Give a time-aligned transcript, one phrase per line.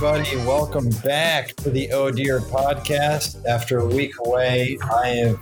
[0.00, 0.48] What is up, everybody?
[0.48, 3.44] Welcome back to the Oh Dear podcast.
[3.44, 5.38] After a week away, I have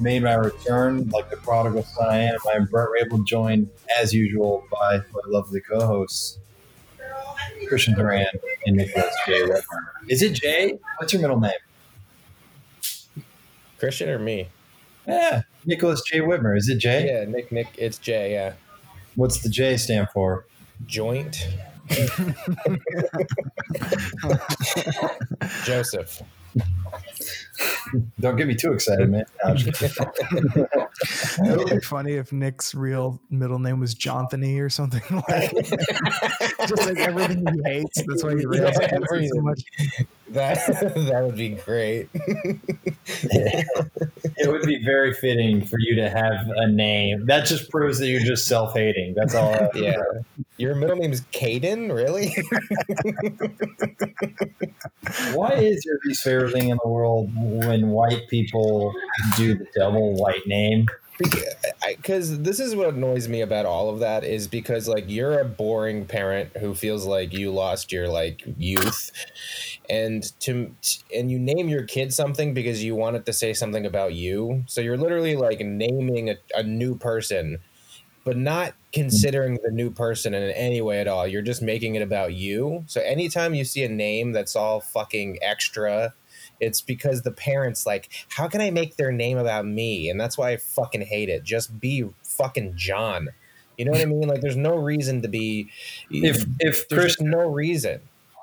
[0.00, 2.36] made my return like the prodigal son I am.
[2.52, 6.38] I'm Bret Raybould, joined as usual by my lovely co hosts,
[7.70, 8.26] Cristian Duran
[8.66, 9.42] and Nicholas J.
[9.42, 9.86] Whitmer.
[10.08, 10.80] Is it Jay?
[10.98, 11.52] What's your middle name?
[13.80, 14.48] Cristian or me?
[15.06, 16.20] Yeah, Nicholas J.
[16.20, 16.58] Whitmer.
[16.58, 17.06] Is it Jay?
[17.06, 17.52] Yeah, Nick.
[17.52, 17.68] Nick.
[17.78, 18.32] It's Jay.
[18.32, 18.54] Yeah.
[19.14, 20.44] What's the J stand for?
[20.86, 21.46] Joint.
[25.64, 26.22] Joseph.
[28.20, 29.24] Don't get me too excited, man.
[29.44, 30.66] No, I'm just kidding.
[31.44, 35.50] It would be funny if Nick's real middle name was Jonthony or something like
[36.68, 38.02] just like everything he hates.
[38.06, 39.62] That's why he Yeah, rails against it so much.
[40.30, 40.58] That
[41.10, 42.08] that would be great.
[44.36, 47.26] it would be very fitting for you to have a name.
[47.26, 49.14] That just proves that you're just self hating.
[49.16, 49.54] That's all.
[49.54, 49.96] I- yeah.
[50.58, 52.34] Your middle name is Caden, really?
[55.34, 58.92] Why is your least favorite thing in the world when white people
[59.36, 60.86] do the double white name?
[61.86, 65.44] Because this is what annoys me about all of that is because like you're a
[65.46, 69.10] boring parent who feels like you lost your like youth,
[69.88, 70.74] and to
[71.14, 74.64] and you name your kid something because you want it to say something about you.
[74.66, 77.60] So you're literally like naming a, a new person,
[78.24, 81.26] but not considering the new person in any way at all.
[81.26, 82.84] You're just making it about you.
[82.88, 86.12] So anytime you see a name that's all fucking extra
[86.60, 90.08] it's because the parents like, how can I make their name about me?
[90.10, 91.44] And that's why I fucking hate it.
[91.44, 93.28] Just be fucking John.
[93.76, 94.26] You know what I mean?
[94.26, 95.68] Like, there's no reason to be.
[96.10, 98.00] If if there's Chris no reason.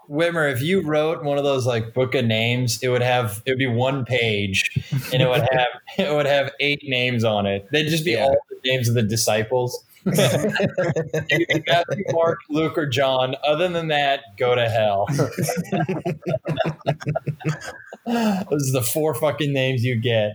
[0.10, 3.52] Whitmer, if you wrote one of those like book of names, it would have it
[3.52, 4.70] would be one page,
[5.14, 7.68] and it would have it would have eight names on it.
[7.72, 8.26] They'd just be Yeah.
[8.26, 9.84] all the names of the disciples.
[10.06, 13.36] It could Matthew, Mark, Luke, or John.
[13.46, 15.08] Other than that, go to hell.
[18.50, 20.34] Those are the four fucking names you get.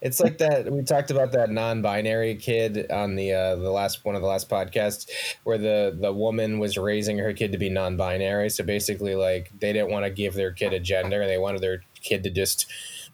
[0.00, 0.70] It's like that.
[0.70, 4.48] We talked about that non-binary kid on the uh, the last one of the last
[4.48, 5.08] podcasts,
[5.44, 8.50] where the the woman was raising her kid to be non-binary.
[8.50, 11.62] So basically, like they didn't want to give their kid a gender, and they wanted
[11.62, 12.66] their kid to just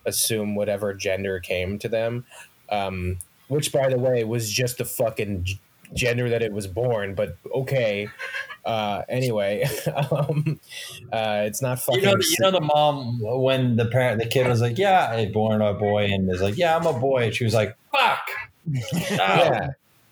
[0.05, 2.27] assume whatever gender came to them.
[2.69, 3.19] Um,
[3.53, 5.47] which, by the way, was just the fucking
[5.95, 7.15] gender that it was born.
[7.15, 8.09] But okay.
[8.65, 9.65] Uh, anyway,
[10.13, 10.61] um,
[11.13, 12.01] uh, it's not fucking.
[12.03, 15.09] You know, the, you know the mom when the parent, the kid was like, "Yeah,
[15.11, 17.77] I born a boy," and is like, "Yeah, I'm a boy." And she was like,
[17.91, 18.29] "Fuck,
[18.67, 18.81] no,
[19.11, 19.71] yeah.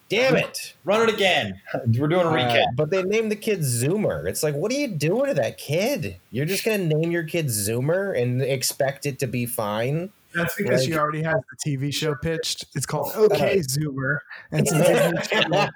[0.08, 0.74] Damn it.
[0.84, 1.60] run it again."
[1.96, 2.64] We're doing a Uh, recap.
[2.74, 4.26] but they named the kid Zoomer.
[4.26, 6.16] It's like, what are you doing to that kid?
[6.32, 10.10] You're just gonna name your kid Zoomer and expect it to be fine?
[10.34, 12.66] That's because she already has the TV show pitched.
[12.74, 14.18] It's called oh, OK Zoomer.
[14.52, 15.70] And it's a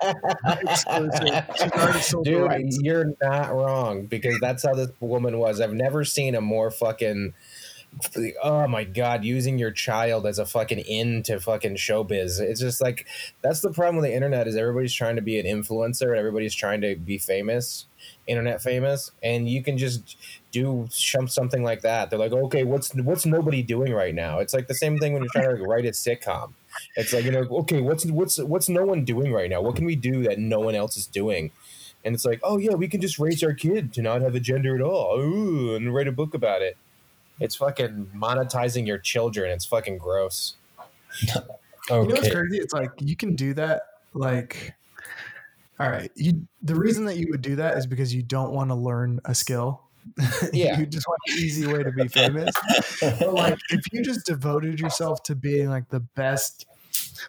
[0.61, 1.45] exclusive.
[1.57, 2.79] She's already sold the Dude, rights.
[2.81, 5.61] you're not wrong because that's how this woman was.
[5.61, 7.35] I've never seen a more fucking.
[8.43, 12.41] Oh my god, using your child as a fucking in to fucking showbiz.
[12.41, 13.07] It's just like
[13.41, 16.55] that's the problem with the internet is everybody's trying to be an influencer and everybody's
[16.55, 17.87] trying to be famous,
[18.27, 20.17] internet famous, and you can just
[20.51, 22.11] do some- something like that.
[22.11, 24.39] They're like, okay, what's what's nobody doing right now?
[24.39, 26.53] It's like the same thing when you're trying to like, write a sitcom.
[26.97, 29.61] It's like you know, okay, what's what's what's no one doing right now?
[29.63, 31.51] What can we do that no one else is doing?
[32.05, 34.41] And it's like, oh yeah, we can just raise our kid to not have a
[34.41, 36.77] gender at all, Ooh, and write a book about it.
[37.41, 39.51] It's fucking monetizing your children.
[39.51, 40.55] It's fucking gross.
[41.91, 42.57] You know what's crazy?
[42.57, 43.83] It's like you can do that.
[44.15, 44.75] Like,
[45.81, 46.47] all right, you.
[46.63, 49.35] The reason that you would do that is because you don't want to learn a
[49.35, 49.83] skill.
[50.53, 50.79] Yeah.
[50.79, 52.55] you just want the easy way to be famous.
[53.01, 56.67] But like, if you just devoted yourself to being like the best,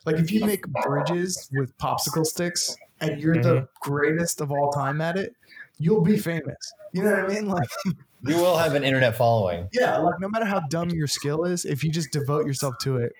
[0.05, 3.89] like if you make bridges with popsicle sticks and you're the mm-hmm.
[3.89, 5.35] greatest of all time at it,
[5.77, 6.73] you'll be famous.
[6.93, 7.47] You know what I mean?
[7.47, 7.69] Like,
[8.23, 9.67] you will have an internet following.
[9.73, 12.97] yeah, like no matter how dumb your skill is, if you just devote yourself to
[12.97, 13.13] it.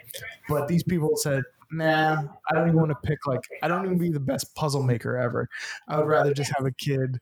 [0.48, 3.98] But these people said, nah, I don't even want to pick like I don't even
[3.98, 5.50] be the best puzzle maker ever.
[5.88, 7.20] I would rather just have a kid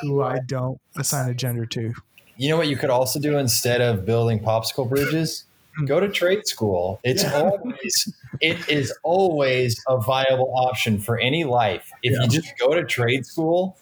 [0.00, 1.92] who I don't assign a gender to.
[2.36, 5.44] You know what you could also do instead of building popsicle bridges?
[5.86, 7.00] Go to trade school.
[7.04, 7.32] It's Yeah.
[7.34, 11.90] always it is always a viable option for any life.
[12.02, 12.22] If Yeah.
[12.22, 13.76] you just go to trade school,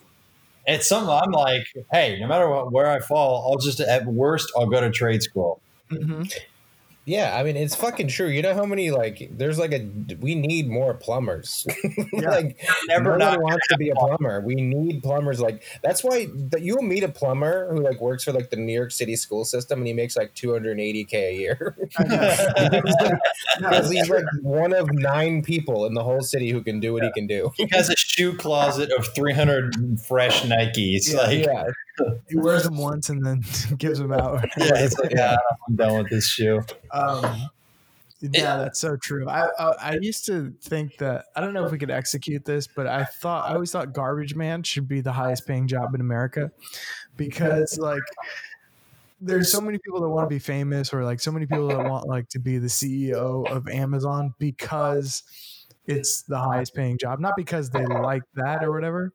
[0.66, 4.50] it's something I'm like, hey, no matter what, where I fall, I'll just at worst
[4.56, 5.60] I'll go to trade school.
[5.90, 6.22] Mm-hmm.
[7.06, 8.28] Yeah, I mean it's fucking true.
[8.28, 9.86] You know how many like there's like a
[10.20, 11.66] we need more plumbers.
[12.12, 12.30] Yeah.
[12.30, 14.40] like Never no one wants to be a plumber.
[14.40, 15.40] We need plumbers.
[15.40, 18.72] Like that's why that you'll meet a plumber who like works for like the New
[18.72, 24.72] York City school system and he makes like 280k a year because he's like one
[24.72, 27.50] of nine people in the whole city who can do what he can do.
[27.56, 31.12] he has a shoe closet of 300 fresh Nikes.
[31.12, 31.64] Yeah, like Yeah,
[32.28, 33.42] he wears them once and then
[33.78, 34.44] gives them out.
[34.56, 35.36] Yeah, it's like, yeah,
[35.68, 36.62] I'm done with this shoe.
[36.92, 37.50] Um,
[38.20, 39.28] yeah, that's so true.
[39.28, 42.66] I, I I used to think that I don't know if we could execute this,
[42.66, 46.00] but I thought I always thought garbage man should be the highest paying job in
[46.00, 46.50] America
[47.16, 48.02] because like
[49.20, 51.84] there's so many people that want to be famous or like so many people that
[51.84, 55.22] want like to be the CEO of Amazon because
[55.86, 59.12] it's the highest paying job, not because they like that or whatever.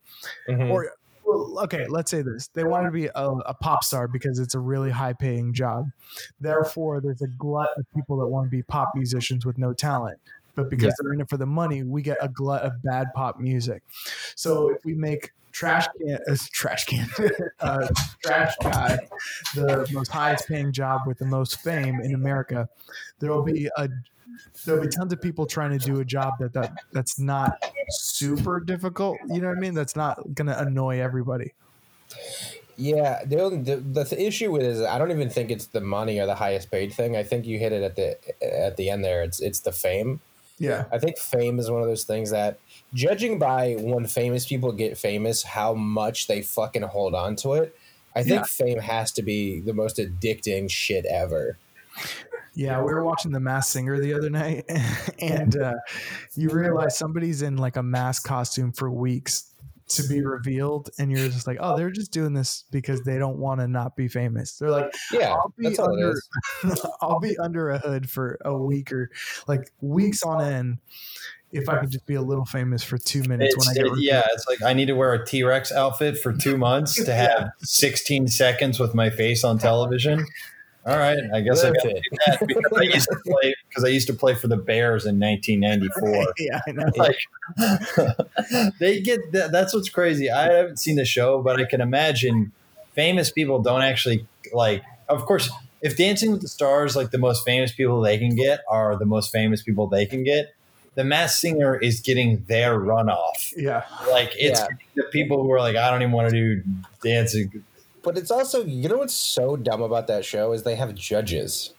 [0.48, 0.70] Mhm.
[0.72, 0.92] Or
[1.30, 4.56] well, okay, let's say this: they want to be a, a pop star because it's
[4.56, 5.86] a really high paying job.
[6.40, 10.20] Therefore, there's a glut of people that want to be pop musicians with no talent.
[10.56, 10.92] But because Yeah.
[11.02, 13.84] they're in it for the money, we get a glut of bad pop music.
[14.36, 17.08] So if we make trash can, uh, trash can,
[17.60, 17.88] uh,
[18.24, 18.98] trash guy,
[19.56, 22.68] the most highest paying job with the most fame in America,
[23.20, 23.88] there will be a
[24.66, 28.60] there'll be tons of people trying to do a job that, that that's not super
[28.60, 29.18] difficult.
[29.28, 29.74] You know what I mean?
[29.74, 31.54] That's not gonna annoy everybody.
[32.78, 35.81] Yeah, the, only, the the issue with it is I don't even think it's the
[35.81, 37.18] money or the highest paid thing.
[37.18, 38.18] I think you hit it at the
[38.66, 39.22] at the end there.
[39.22, 40.22] It's it's the fame.
[40.60, 40.86] Yeah.
[40.92, 42.60] I think fame is one of those things that,
[42.94, 47.75] judging by when famous people get famous, how much they fucking hold on to it.
[48.14, 48.44] I think Yeah.
[48.44, 51.58] fame has to be the most addicting shit ever.
[52.60, 54.66] Yeah, we were watching The Masked Singer the other night,
[55.22, 55.76] and uh,
[56.36, 59.54] you realize somebody's in like a mask costume for weeks
[59.88, 63.38] to be revealed, and you're just like, oh, they're just doing this because they don't
[63.38, 64.58] want to not be famous.
[64.58, 66.14] They're like, Yeah, I'll be under.
[67.02, 69.10] I'll be under a hood for a week or
[69.48, 70.78] like weeks on end
[71.54, 73.98] if I could just be a little famous for two minutes It's, when I get
[73.98, 77.02] it- yeah, it's like I need to wear a T Rex outfit for two months
[77.06, 80.26] to have 16 seconds with my face on television.
[80.86, 84.08] All right, I guess I got that because I used to play because I used
[84.08, 86.34] to play for the Bears in 1994.
[86.40, 86.92] yeah, I know.
[86.98, 87.18] like
[88.80, 92.52] they get that, that's what's crazy i haven't seen the show but i can imagine
[92.94, 95.50] famous people don't actually like of course
[95.81, 99.06] if dancing with the stars like the most famous people they can get are the
[99.06, 100.54] most famous people they can get
[100.96, 104.68] the Masked Singer is getting their runoff Yeah, like it's Yeah.
[104.96, 106.64] the people who are like i don't even want to do
[107.04, 107.64] dancing
[108.04, 111.74] But it's also, you know what's so dumb about that show is they have judges.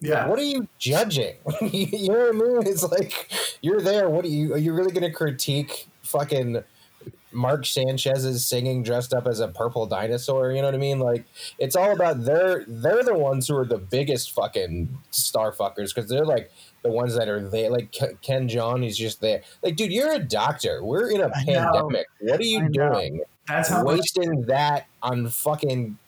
[0.00, 0.26] yeah.
[0.28, 1.36] What are you judging?
[1.60, 2.66] you know what I mean?
[2.66, 3.30] It's like
[3.62, 4.08] you're there.
[4.08, 4.54] What are you?
[4.54, 6.62] Are you really going to critique fucking
[7.32, 10.50] Mark Sanchez's singing dressed up as a purple dinosaur?
[10.52, 10.98] You know what I mean?
[11.00, 11.24] Like
[11.58, 16.08] it's all about they're they're the ones who are the biggest fucking star fuckers because
[16.08, 16.50] they're like
[16.82, 17.70] the ones that are there.
[17.70, 17.92] Like
[18.22, 19.42] Ken Jeong, he's just there.
[19.62, 20.82] Like, dude, you're a doctor.
[20.82, 21.72] We're in a I know.
[21.72, 22.06] pandemic.
[22.20, 23.10] What are you I know.
[23.48, 25.98] That's how wasting that on fucking.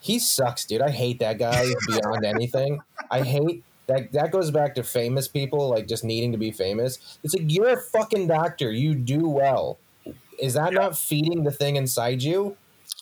[0.00, 0.80] He sucks, dude.
[0.80, 2.80] I hate that guy beyond anything.
[3.10, 4.12] I hate that.
[4.12, 7.18] That goes back to famous people, like just needing to be famous.
[7.24, 8.70] It's like you're a fucking doctor.
[8.70, 9.78] You do well.
[10.38, 12.56] Is that not feeding the thing inside you?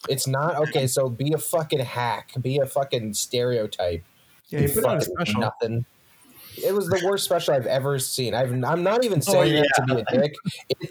[0.09, 0.87] It's not okay.
[0.87, 2.31] So be a fucking hack.
[2.41, 4.03] Be a fucking stereotype.
[4.49, 5.41] yeah, he put on a special.
[5.41, 5.85] Nothing.
[6.63, 8.33] It was the worst special I've ever seen.
[8.33, 9.61] I've, I'm not even oh, saying yeah.
[9.61, 10.35] that to be a dick.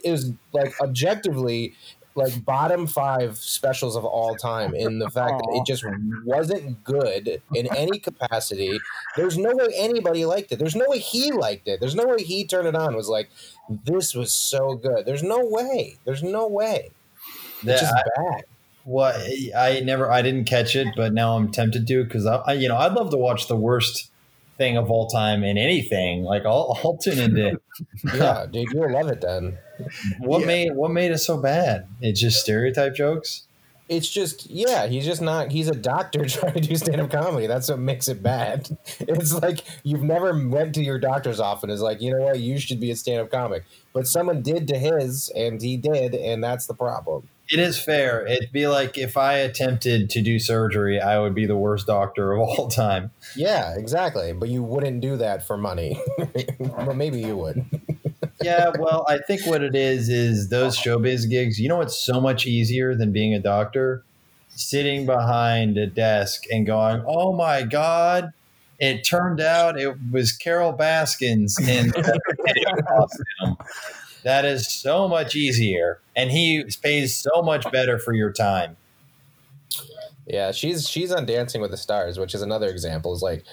[0.04, 1.74] It was like objectively
[2.16, 5.84] like bottom five specials of all time in the fact that it just
[6.24, 8.78] wasn't good in any capacity.
[9.16, 10.58] There's no way anybody liked it.
[10.58, 11.80] There's no way he liked it.
[11.80, 13.28] There's no way he turned it on was like,
[13.84, 15.06] this was so good.
[15.06, 15.98] There's no way.
[16.04, 16.90] There's no way.
[17.62, 18.44] It's just I, bad.
[18.84, 19.16] what
[19.56, 22.68] i never i didn't catch it but now i'm tempted to because I, I you
[22.68, 24.10] know i'd love to watch the worst
[24.58, 27.60] thing of all time in anything like i'll, I'll tune into
[28.14, 29.58] Yeah, dude, you'll love it then.
[30.20, 30.46] What Yeah.
[30.46, 31.86] made what made it so bad?
[32.00, 33.42] It's just stereotype jokes.
[33.88, 37.46] It's just, yeah, he's just not, he's a doctor trying to do stand up comedy.
[37.46, 38.68] That's what makes it bad.
[38.98, 42.58] It's like you've never went to your doctor's office is like, you know what, you
[42.58, 43.64] should be a stand up comic.
[43.92, 47.28] But someone did to his, and he did, and that's the problem.
[47.48, 48.26] It is fair.
[48.26, 52.32] It'd be like if I attempted to do surgery, I would be the worst doctor
[52.32, 53.10] of all time.
[53.36, 54.32] Yeah, exactly.
[54.32, 56.00] But you wouldn't do that for money.
[56.58, 57.64] but maybe you would.
[58.42, 61.60] Yeah, well, I think what it is is those showbiz gigs.
[61.60, 64.02] You know what's so much easier than being a doctor?
[64.48, 68.32] Sitting behind a desk and going, "Oh my god."
[68.78, 71.94] It turned out it was Carole Baskins in.
[74.26, 78.76] That is so much easier, and he pays so much better for your time.
[80.26, 83.14] Yeah, she's she's on Dancing with the Stars, which is another example.
[83.14, 83.44] Is like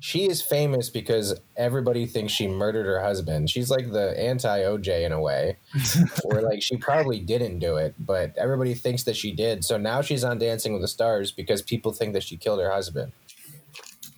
[0.00, 3.48] she is famous because everybody thinks she murdered her husband.
[3.48, 5.56] She's like the anti OJ in a way,
[6.24, 9.64] where like she probably didn't do it, but everybody thinks that she did.
[9.64, 12.70] So now she's on Dancing with the Stars because people think that she killed her
[12.70, 13.12] husband.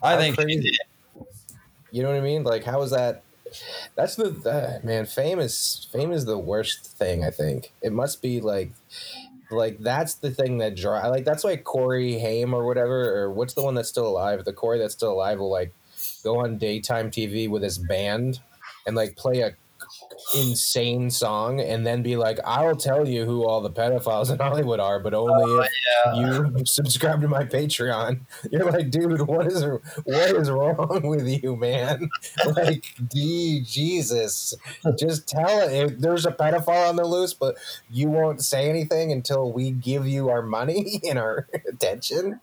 [0.02, 0.60] I How think she crazy.
[0.62, 1.26] did.
[1.92, 2.42] You know what I mean?
[2.42, 3.22] Like how is that?
[3.96, 5.06] That's the uh, man.
[5.06, 7.24] Fame is fame is the worst thing.
[7.24, 8.72] I think it must be like
[9.50, 11.06] like that's the thing that draw.
[11.08, 14.44] Like that's why Corey Haim or whatever, or what's the one that's still alive?
[14.44, 15.74] The Corey that's still alive will like
[16.22, 18.40] go on daytime TV with his band
[18.86, 19.56] and like play a
[20.34, 24.80] insane song and then be like, I'll tell you who all the pedophiles in Hollywood
[24.80, 25.70] are, but only Oh, if
[26.06, 26.14] yeah.
[26.56, 28.20] you subscribe to my Patreon.
[28.50, 29.64] You're like, dude, what is
[30.04, 32.08] what is wrong with you, man?
[32.56, 34.54] Like, gee, Jesus,
[34.98, 36.00] just tell it.
[36.00, 37.56] There's a pedophile on the loose, but
[37.90, 42.40] you won't say anything until we give you our money and our attention.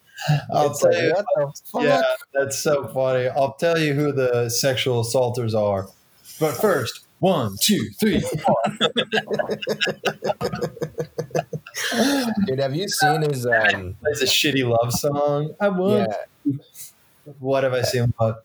[0.54, 1.54] I'll It's tell like, you.
[1.72, 1.84] what?
[1.84, 2.02] Yeah,
[2.34, 3.28] that's so funny.
[3.30, 5.88] I'll tell you who the sexual assaulters are.
[6.40, 8.56] But first, one, two, three, four.
[12.46, 13.46] Dude, have you seen his?
[13.46, 15.54] Um, It's a shitty love song.
[15.60, 16.12] I want.
[16.46, 16.54] yeah,
[17.40, 18.04] What have I seen?
[18.18, 18.44] About?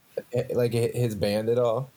[0.55, 1.91] like his band at all?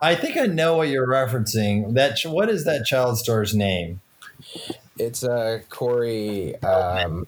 [0.00, 1.94] I think I know what you're referencing.
[1.94, 4.00] That what is that child star's name?
[4.98, 6.56] It's uh Corey.
[6.62, 7.26] Um,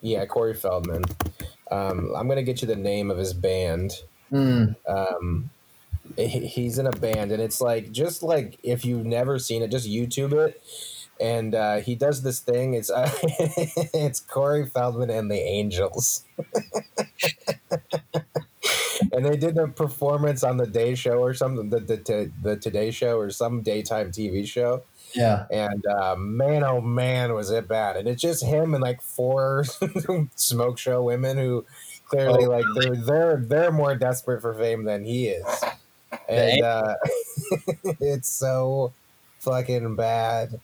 [0.00, 1.04] yeah, Corey Feldman.
[1.70, 3.92] Um, I'm gonna get you the name of his band.
[4.30, 4.66] Hmm.
[4.86, 5.57] Um, he-
[6.26, 9.88] he's in a band, and it's like just like if you've never seen it, just
[9.88, 10.60] YouTube it.
[11.20, 12.74] And uh, he does this thing.
[12.74, 16.24] It's uh, it's Corey Feldman and the Angels.
[19.12, 22.90] and they did a performance on the Day Show or something, the, the the Today
[22.90, 24.82] Show or some daytime TV show
[25.14, 25.46] Yeah.
[25.50, 27.96] and uh, man, oh man, was it bad!
[27.96, 29.64] And it's just him and like four
[30.34, 31.64] smoke show women who
[32.06, 35.64] clearly Oh, like they're they're they're more desperate for fame than he is,
[36.28, 36.94] and uh,
[38.00, 38.92] it's so
[39.40, 40.60] fucking bad.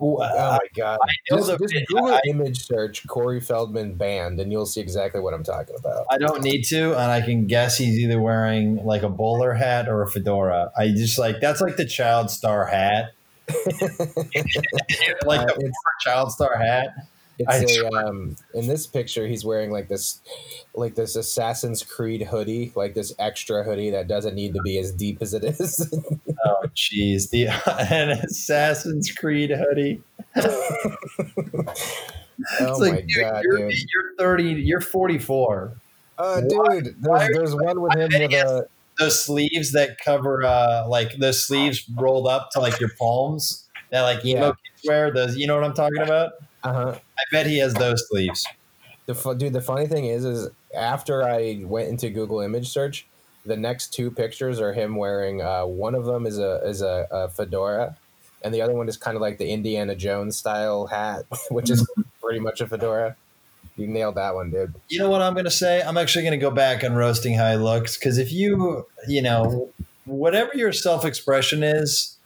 [0.00, 0.98] Ooh, Oh uh, my god!
[1.28, 5.42] Just, just Google I- image search Corey Feldman band, and you'll see exactly what I'm
[5.42, 6.06] talking about.
[6.08, 9.88] I don't need to, and I can guess he's either wearing like a bowler hat
[9.88, 10.70] or a fedora.
[10.78, 13.10] I just like that's like the child star hat,
[13.48, 15.72] like Uh, the it's-
[16.04, 16.94] child star hat.
[17.46, 20.20] I It's a um in this picture he's wearing like this
[20.74, 24.90] like this Assassin's Creed hoodie, like this extra hoodie that doesn't need to be as
[24.92, 25.92] deep as it is.
[26.46, 27.48] Oh, jeez, the
[27.90, 30.00] an Assassin's Creed hoodie.
[30.36, 31.72] oh
[32.60, 33.72] It's my like, dude, god, you're, dude.
[33.72, 35.72] you're thirty, you're forty four.
[36.16, 38.66] Uh Why- dude, there's, there's one with I him with a
[38.98, 44.02] Those sleeves that cover, uh, like the sleeves rolled up to like your palms that
[44.02, 44.52] like emo Yeah.
[44.76, 45.10] kids wear.
[45.12, 46.32] Those, you know what I'm talking about?
[46.68, 46.94] Uh-huh.
[46.94, 48.46] I bet he has those sleeves.
[49.06, 53.06] The fu- dude, the funny thing is is after I went into Google image search,
[53.46, 57.06] the next two pictures are him wearing uh one of them is a is a,
[57.10, 57.96] a fedora
[58.42, 61.88] and the other one is kind of like the Indiana Jones style hat, which is
[62.22, 63.16] pretty much a fedora.
[63.76, 64.74] You nailed that one, dude.
[64.88, 65.82] You know what I'm going to say?
[65.82, 69.22] I'm actually going to go back on roasting how he looks because if you, you
[69.22, 69.70] know,
[70.04, 72.16] whatever your self expression is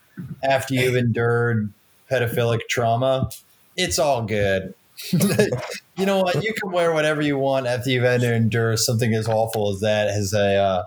[0.43, 1.71] after you've endured
[2.09, 3.29] pedophilic trauma,
[3.77, 4.73] it's all good.
[5.11, 6.43] you know what?
[6.43, 9.79] You can wear whatever you want after you've had to endure something as awful as
[9.81, 10.83] that as a uh,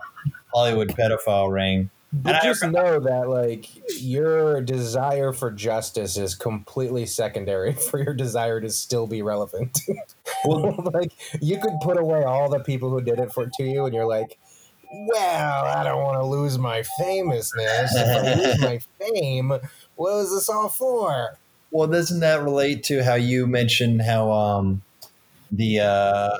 [0.53, 1.89] Hollywood pedophile ring.
[2.13, 3.67] But And I- just know that like
[4.01, 9.79] your desire for justice is completely secondary for your desire to still be relevant.
[10.45, 13.85] Well, like you could put away all the people who did it for to you,
[13.85, 14.37] and you're like,
[14.93, 17.95] well, I don't want to lose my famousness.
[17.95, 19.53] If I lose my fame,
[19.95, 21.37] what is this all for?
[21.71, 24.81] Well, doesn't that relate to how you mentioned how um,
[25.51, 26.37] the uh,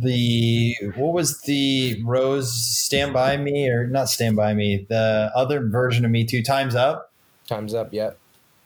[0.00, 5.66] the what was the Rose Stand By Me or not Stand By Me the other
[5.66, 7.12] version of Me Too Times Up
[7.46, 8.16] Time's up yet.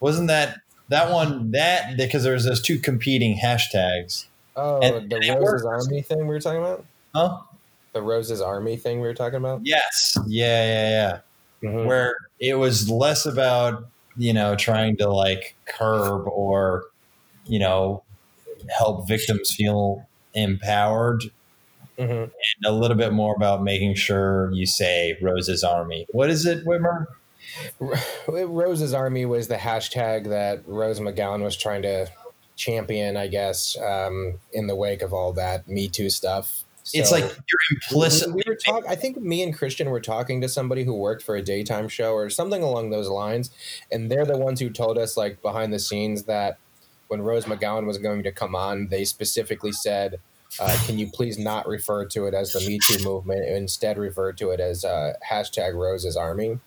[0.00, 5.16] wasn't that that one that because there was those two competing hashtags Oh, And- the
[5.16, 5.64] and Roses.
[5.64, 6.84] Army thing we were talking about.
[7.14, 7.38] huh
[7.92, 9.60] The Roses Army thing we were talking about.
[9.64, 10.90] yes yeah yeah
[11.62, 11.86] yeah Mhm.
[11.86, 13.88] where it was less about
[14.18, 16.84] you know trying to like curb or
[17.46, 18.02] you know
[18.76, 21.22] help victims feel empowered
[21.98, 22.24] Mhm.
[22.24, 26.06] and a little bit more about making sure you say Rose's Army.
[26.12, 27.06] What is it, Whitmer?
[28.28, 32.06] Rose's Army was the hashtag that Rose McGowan was trying to
[32.56, 36.64] champion, I guess, um, in the wake of all that Me Too stuff.
[36.94, 38.28] It's like you're implicit.
[38.28, 41.22] We, we were talk- I think me and Cristian were talking to somebody who worked
[41.22, 43.50] for a daytime show or something along those lines,
[43.90, 46.58] and they're the ones who told us, like behind the scenes, that
[47.08, 50.20] when Rose McGowan was going to come on, they specifically said,
[50.60, 53.98] uh, "Can you please not refer to it as the Me Too movement, and instead
[53.98, 56.58] refer to it as uh, hashtag Rose's Army."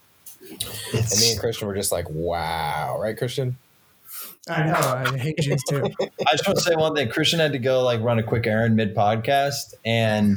[0.41, 3.55] And me and Cristian were just like, "Wow!" Right, Cristian?
[4.50, 4.74] I know.
[5.13, 5.83] I hate Jews too.
[6.27, 7.10] I just want to say one thing.
[7.10, 10.36] Cristian had to go like run a quick errand mid podcast, and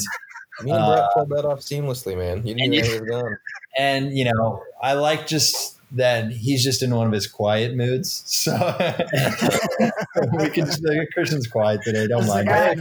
[0.62, 2.46] Me and Uh, Bret pulled that off seamlessly, man.
[2.46, 3.38] You didn't and even you- know he was gone.
[3.78, 8.22] and you know I like just that he's just in one of his quiet moods.
[8.26, 8.52] So
[10.32, 12.06] we can just like Cristian's quiet today.
[12.08, 12.48] Don't It's mind.
[12.48, 12.78] like,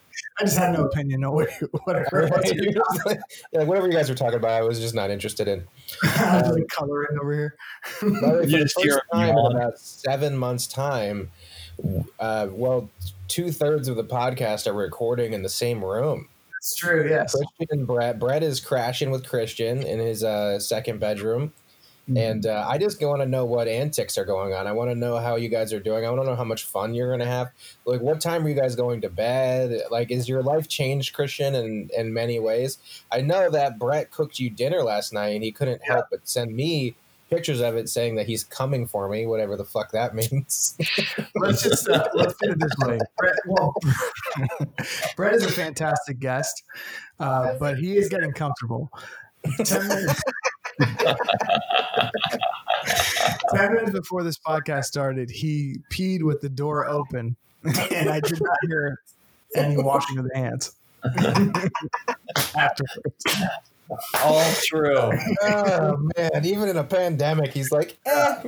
[0.38, 0.52] I, it.
[0.52, 0.54] had no, Say that again?
[0.54, 1.20] I just had no opinion.
[1.20, 1.46] No way,
[1.84, 2.22] whatever.
[2.22, 2.30] it
[2.76, 3.00] was.
[3.06, 3.20] Like-
[3.52, 5.64] yeah, whatever you guys were talking about, I was just not interested in.
[6.02, 7.56] I was like coloring over here.
[8.02, 11.30] By the way, for You the just hear first time in about seven months' time,
[12.20, 12.90] uh, well,
[13.28, 16.28] two thirds of the podcast are recording in the same room.
[16.58, 17.06] It's true.
[17.08, 17.36] Yes.
[17.60, 18.18] Cristian Bret.
[18.18, 21.52] Bret is crashing with Cristian in his uh, second bedroom.
[22.14, 24.68] And uh, I just want to know what antics are going on.
[24.68, 26.06] I want to know how you guys are doing.
[26.06, 27.50] I want to know how much fun you're going to have.
[27.84, 29.82] Like, what time are you guys going to bed?
[29.90, 32.78] Like, is your life changed, Cristian, in, in many ways?
[33.10, 36.54] I know that Bret cooked you dinner last night and he couldn't help but send
[36.54, 36.94] me
[37.28, 40.76] pictures of it saying that he's coming for me, whatever the fuck that means.
[41.34, 42.98] let's just uh, let's put it this way.
[43.18, 43.74] Bret, well,
[45.16, 46.62] Bret is a fantastic guest,
[47.18, 48.90] uh, but he is getting comfortable.
[49.64, 50.22] Ten minutes.
[53.56, 58.40] Ten minutes before this podcast started, he peed with the door open, and I did
[58.40, 59.00] not hear
[59.54, 60.72] any washing of the hands
[62.56, 63.24] afterwards.
[64.24, 65.12] All true.
[65.42, 66.44] oh, man.
[66.44, 68.42] Even in a pandemic, he's like, eh.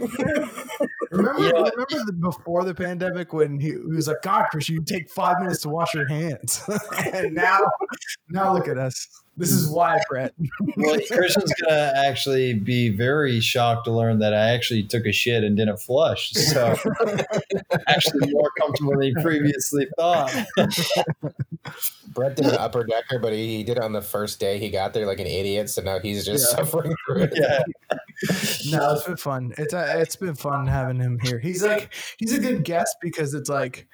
[1.11, 1.51] Remember, Yeah.
[1.53, 5.39] remember the, before the pandemic when he, he was like, "God, Chris, you take five
[5.41, 6.63] minutes to wash your hands,"
[7.15, 7.61] and now,
[8.29, 9.23] now look at us.
[9.39, 10.35] This is why, Bret.
[10.77, 15.43] Well, Cristian's gonna actually be very shocked to learn that I actually took a shit
[15.45, 16.33] and didn't flush.
[16.33, 16.75] So
[17.89, 20.33] actually more comfortable than he previously thought.
[22.09, 24.71] Bret did an upper decker, but he, he did it on the first day he
[24.71, 25.71] got there like an idiot.
[25.71, 26.59] So now he's just Yeah.
[26.59, 27.33] suffering through it.
[27.35, 27.63] Yeah.
[28.71, 29.55] No, it's been fun.
[29.59, 31.39] It's uh, it's been fun having him here.
[31.39, 33.87] He's like he's a good guest because it's like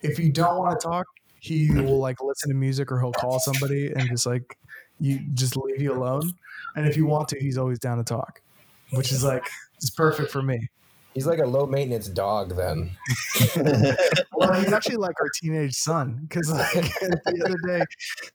[0.00, 1.06] if you don't want to talk,
[1.40, 4.56] he will like listen to music or he'll call somebody and just like
[5.02, 6.32] you just leave you alone.
[6.76, 8.40] And if you want to, he's always down to talk,
[8.92, 10.68] which is like it's perfect for me.
[11.14, 12.96] He's like a low maintenance dog then.
[14.34, 17.84] Well, he's actually like our teenage son because like the other day,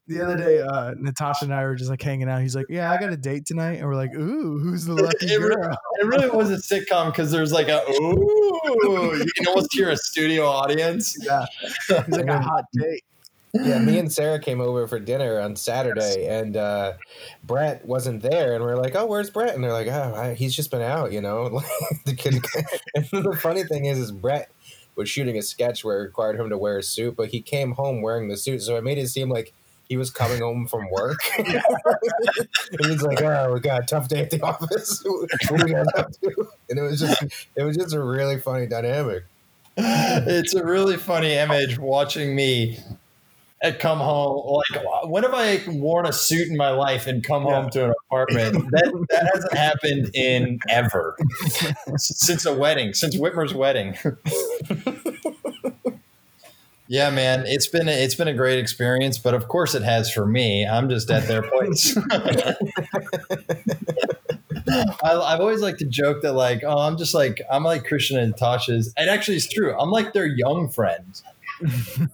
[0.06, 2.40] the other day, uh, Natasha and I were just like hanging out.
[2.40, 5.26] He's like, "Yeah, I got a date tonight," and we're like, "Ooh, who's the lucky
[5.26, 9.48] It really- girl?" It really was a sitcom because there's like a ooh, you can
[9.48, 11.14] almost hear a studio audience.
[11.20, 11.44] Yeah,
[11.88, 13.04] he's like a hot date.
[13.54, 16.94] Yeah, me and Sarah came over for dinner on Saturday, and uh,
[17.44, 20.34] Bret wasn't there, and we are like, "Oh, where's Bret?" And they're like, "Oh, I,
[20.34, 21.62] he's just been out, you know."
[22.04, 22.34] The kid.
[22.94, 24.50] and the funny thing is, is Bret
[24.96, 27.72] was shooting a sketch where it required him to wear a suit, but he came
[27.72, 29.52] home wearing the suit, so it made it seem like
[29.88, 31.18] he was coming home from work.
[31.38, 31.62] and
[32.80, 35.02] he's like, "Oh, we got a tough day at the office.
[35.04, 37.22] what do you guys up to?" And it was just,
[37.56, 39.24] it was just a really funny dynamic.
[39.76, 42.78] It's a really funny image watching me
[43.62, 44.60] at come home.
[44.72, 47.94] Like, when have I worn a suit in my life and come home to an
[48.06, 48.70] apartment?
[48.70, 51.16] That that hasn't happened in ever
[51.96, 53.96] since a wedding, since Whitmer's wedding.
[56.90, 60.10] Yeah, man, it's been a, it's been a great experience, but of course it has
[60.10, 60.66] for me.
[60.66, 61.94] I'm just at their place.
[65.04, 68.16] I, I've always liked to joke that like, oh, I'm just like I'm like Cristian
[68.18, 68.94] and Tasha's.
[68.96, 69.76] and actually it's true.
[69.78, 71.20] I'm like their young friend.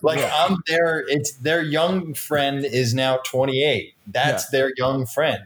[0.03, 3.95] Like I'm their it's their young friend is now 28.
[4.07, 5.45] That's their young friend.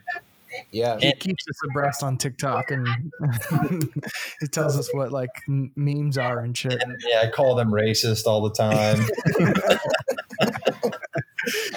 [0.71, 2.89] Yeah, He keeps us abreast on TikTok and
[4.41, 6.83] it tells us what like memes are and shit.
[6.83, 8.99] And yeah, I call them racist all the time.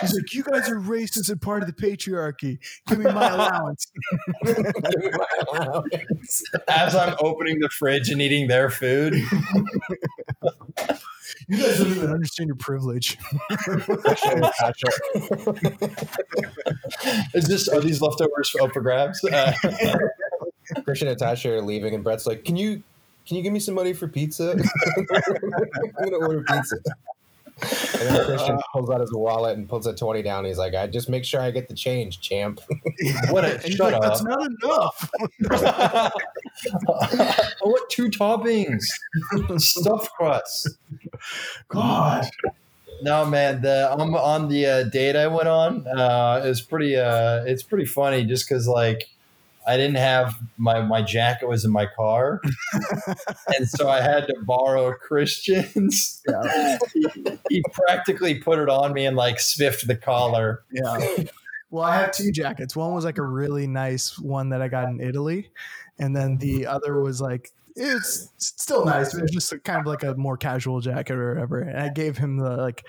[0.02, 2.60] He's like, "You guys are racist and part of the patriarchy.
[2.88, 3.92] Give me my allowance."
[6.68, 9.16] As I'm opening the fridge and eating their food.
[11.52, 13.18] You guys don't even understand your privilege.
[17.34, 19.22] Is this are these leftovers up for grabs?
[19.22, 19.52] Uh,
[20.78, 22.82] Cristian and Natasha are leaving, and Bret's like, "Can you,
[23.28, 24.52] can you give me some money for pizza?
[24.98, 26.78] I'm gonna order pizza."
[27.62, 30.46] And then Cristian pulls out his wallet and puts a twenty down.
[30.46, 32.60] He's like, "I just make sure I get the change, champ."
[33.30, 34.02] what a shut like, up.
[34.02, 35.12] That's not enough.
[35.52, 36.12] I
[37.64, 38.84] want two toppings.
[39.58, 40.70] Stuffed crust.
[41.68, 42.30] God.
[43.04, 45.88] No man, the I'm on the uh, date I went on.
[45.88, 46.96] Uh, is pretty.
[46.96, 49.10] Uh, it's pretty funny just because like
[49.68, 52.42] I didn't have my my jacket was in my car,
[53.56, 56.22] and so I had to borrow Cristian's.
[56.28, 56.78] Yeah.
[56.94, 60.64] he, he practically put it on me and like spiffed the collar.
[60.72, 61.26] Yeah.
[61.70, 62.76] Well, I have two jackets.
[62.76, 65.52] One was like a really nice one that I got in Italy,
[66.00, 70.04] and then the other was like it's still nice, but it's just kind of like
[70.04, 71.60] a more casual jacket or whatever.
[71.60, 72.86] And I gave him the like.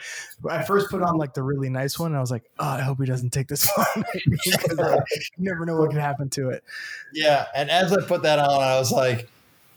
[0.49, 2.13] I first put on like the really nice one.
[2.13, 5.05] And I was like, oh, I hope he doesn't take this one because
[5.37, 6.65] you never know what could happen to it.
[7.13, 9.29] Yeah, and as I put that on, I was like,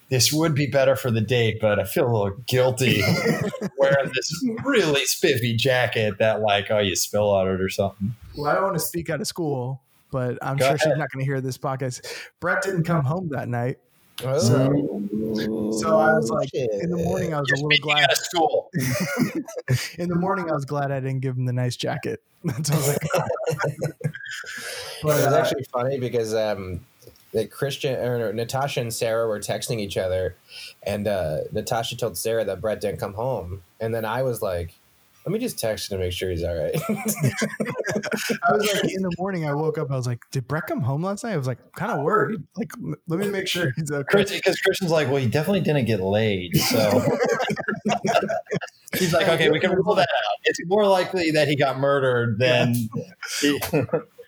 [0.09, 3.01] this would be better for the date, but I feel a little guilty
[3.77, 8.15] wearing this really spiffy jacket that like, oh, you spill on it or something.
[8.37, 11.11] Well, I don't want to speak out of school, but I'm Go sure she's not
[11.11, 12.05] going to hear this podcast.
[12.39, 13.77] Bret didn't come home that night.
[14.23, 18.03] Oh, So I was like, in the morning, I was a You're little glad.
[18.05, 18.69] out of school.
[19.97, 22.21] In the morning, I was glad I didn't give him the nice jacket.
[22.63, 26.85] so I was like, It was uh, actually funny because um,
[27.33, 30.35] that Cristian or Natasha and Sarah were texting each other,
[30.83, 34.75] and uh, Natasha told Sarah that Bret didn't come home, and then I was like,
[35.25, 36.75] "Let me just text him to make sure he's all right."
[38.43, 39.91] I was like, in the morning, I woke up.
[39.91, 41.33] I was like, did Bret come home last night?
[41.33, 42.41] I was like, kind of worried.
[42.55, 42.71] Like,
[43.07, 44.23] let me make sure he's okay.
[44.23, 46.55] Because Cristian's like, well, he definitely didn't get laid.
[46.57, 47.01] So
[48.97, 50.37] he's like, okay, we can rule that out.
[50.43, 52.75] It's more likely that he got murdered than.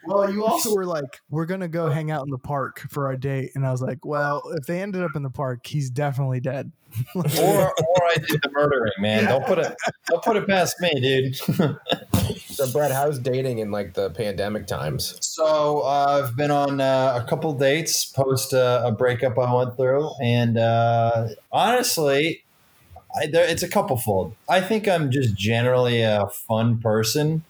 [0.07, 3.07] He- Well, you also were like, we're gonna go hang out in the park for
[3.07, 5.89] our date, and I was like, well, if they ended up in the park, he's
[5.89, 6.71] definitely dead.
[7.15, 9.25] or, or I did the murdering, man.
[9.25, 9.75] Don't put it.
[10.09, 11.35] Don't put it past me, dude.
[11.35, 15.17] so, Bret, how's dating in like the pandemic times?
[15.21, 19.75] So uh, I've been on uh, a couple dates post uh, a breakup I went
[19.75, 22.43] through, and uh, honestly,
[23.19, 24.33] I, there, it's a couple fold.
[24.49, 27.43] I think I'm just generally a fun person,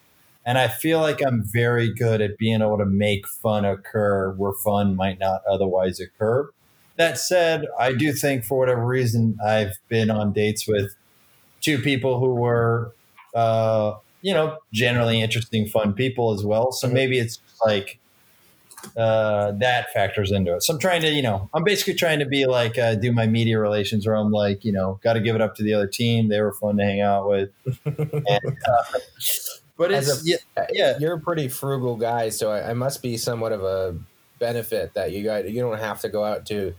[0.48, 4.54] and I feel like I'm very good at being able to make fun occur where
[4.54, 6.50] fun might not otherwise occur.
[6.96, 10.96] That said, I do think for whatever reason I've been on dates with
[11.60, 12.94] two people who were,
[13.36, 16.72] uh, you know, generally interesting, fun people as well.
[16.72, 16.94] So Mhm.
[16.94, 18.00] maybe it's like
[18.96, 20.64] uh, that factors into it.
[20.64, 23.28] So I'm trying to, you know, I'm basically trying to be like uh, do my
[23.28, 25.88] media relations where I'm like, you know, got to give it up to the other
[25.88, 26.30] team.
[26.30, 27.50] They were fun to hang out with.
[28.28, 29.00] And, uh,
[29.78, 30.98] but As it's a- yeah, yeah.
[31.00, 33.98] You're a pretty frugal guy, so I, I must be somewhat of a
[34.40, 35.50] benefit that you got.
[35.50, 36.74] You don't have to go out to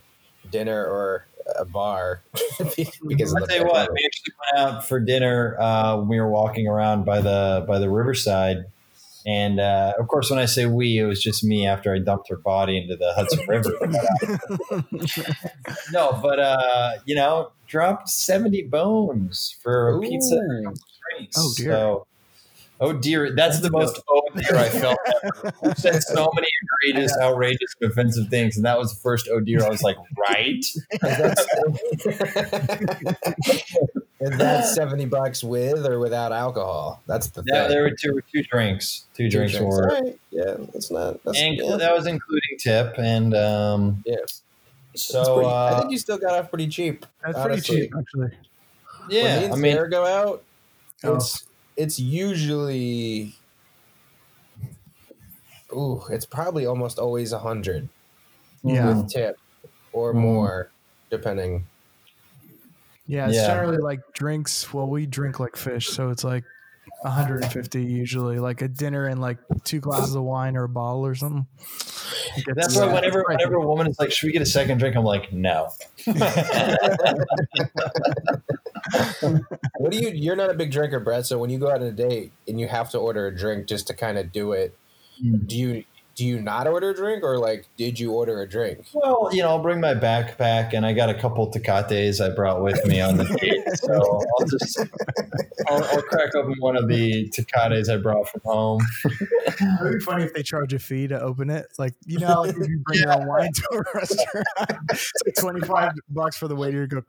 [0.51, 1.27] dinner or
[1.59, 2.23] a bar
[3.07, 5.57] because I'll tell you what, we actually went out for dinner.
[5.59, 8.67] Uh, when we were walking around by the by the riverside,
[9.27, 12.29] and uh, of course, when I say we, it was just me after I dumped
[12.29, 13.73] her body into the Hudson River.
[15.93, 20.65] no, but uh, you know, dropped seventy bones for a pizza and
[21.17, 21.37] drinks.
[21.39, 21.73] Oh, dear.
[21.73, 22.07] So,
[22.81, 24.99] oh dear, that's the most oh dear I felt
[25.37, 25.53] ever.
[25.65, 26.49] You said so many
[26.85, 29.65] egregious, outrageous, offensive things, and that was the first oh dear.
[29.65, 29.97] I was like,
[30.29, 30.65] right.
[34.21, 37.03] and that's seventy bucks with or without alcohol?
[37.07, 37.71] That's the Yeah, thing.
[37.71, 39.07] there were two two drinks.
[39.15, 39.77] Two, Two drinks, drinks.
[39.77, 39.91] were.
[39.97, 40.19] All right.
[40.31, 41.23] Yeah, that's not.
[41.25, 41.77] That's, And yeah.
[41.77, 44.17] that was including tip, and um, Yeah.
[44.95, 47.07] so That's pretty- I uh, think you still got off pretty cheap.
[47.25, 48.31] That's pretty cheap, actually.
[49.11, 50.43] yeah, me and I mean, go out,
[51.05, 51.15] Oh.
[51.17, 51.45] it's
[51.79, 53.35] it's usually,
[55.73, 57.89] ooh, it's probably almost always a hundred
[58.65, 58.89] Yeah.
[58.89, 59.39] with tip
[59.93, 60.17] or Mm.
[60.19, 60.71] more,
[61.09, 61.67] depending.
[63.07, 63.47] Yeah, it's Yeah.
[63.47, 64.75] generally like drinks.
[64.75, 66.45] Well, we drink like fish, so it's like
[67.03, 71.15] 150 usually, like a dinner and like two glasses of wine or a bottle or
[71.15, 71.47] something.
[72.37, 74.79] It gets- that's why whenever whenever a woman is like, "Should we get a second
[74.79, 75.69] drink?" I'm like, "No."
[79.79, 80.11] What do you?
[80.11, 81.27] You're not a big drinker, Bret.
[81.27, 83.67] So when you go out on a date and you have to order a drink
[83.67, 84.77] just to kind of do it,
[85.25, 85.49] Mm.
[85.49, 85.85] do you
[86.19, 88.85] do you not order a drink or like did you order a drink?
[88.93, 92.61] Well, you know, I'll bring my backpack, and I got a couple tecates I brought
[92.61, 94.81] with me on the date, so I'll just
[95.69, 98.81] I'll, I'll crack open one of the tecates I brought from home.
[99.05, 101.69] It would be funny if they charge a fee to open it.
[101.79, 104.47] Like, you know, like if you bring your own wine to a restaurant,
[104.91, 107.03] it's like 25 bucks for the waiter to go.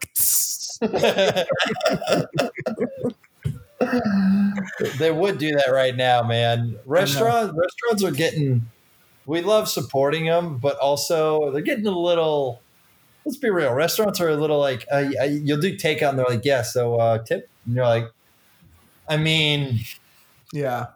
[4.99, 6.77] they would do that right now, man.
[6.85, 8.69] Restaurants restaurants are getting.
[9.29, 12.63] We love supporting them, but also they're getting a little.
[13.23, 13.71] Let's be real.
[13.73, 16.95] Restaurants are a little like uh, uh, you'll do takeout, and they're like, "Yeah, so
[16.95, 18.05] uh, tip." And you're like,
[19.07, 19.81] I mean,
[20.51, 20.87] Yeah.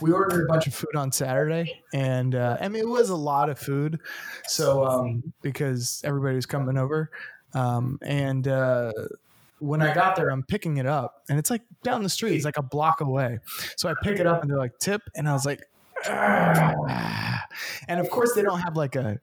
[0.00, 3.16] We ordered a bunch of food on Saturday, and uh, I mean it was a
[3.16, 4.00] lot of food.
[4.48, 7.10] So um, because everybody was coming over,
[7.54, 8.92] um, and uh,
[9.60, 12.34] when I got there, I'm picking it up, and it's like down the street.
[12.34, 13.38] It's like a block away.
[13.76, 15.62] So I pick it up, and they're like tip, and I was like.
[17.88, 19.20] and of course they don't have like a.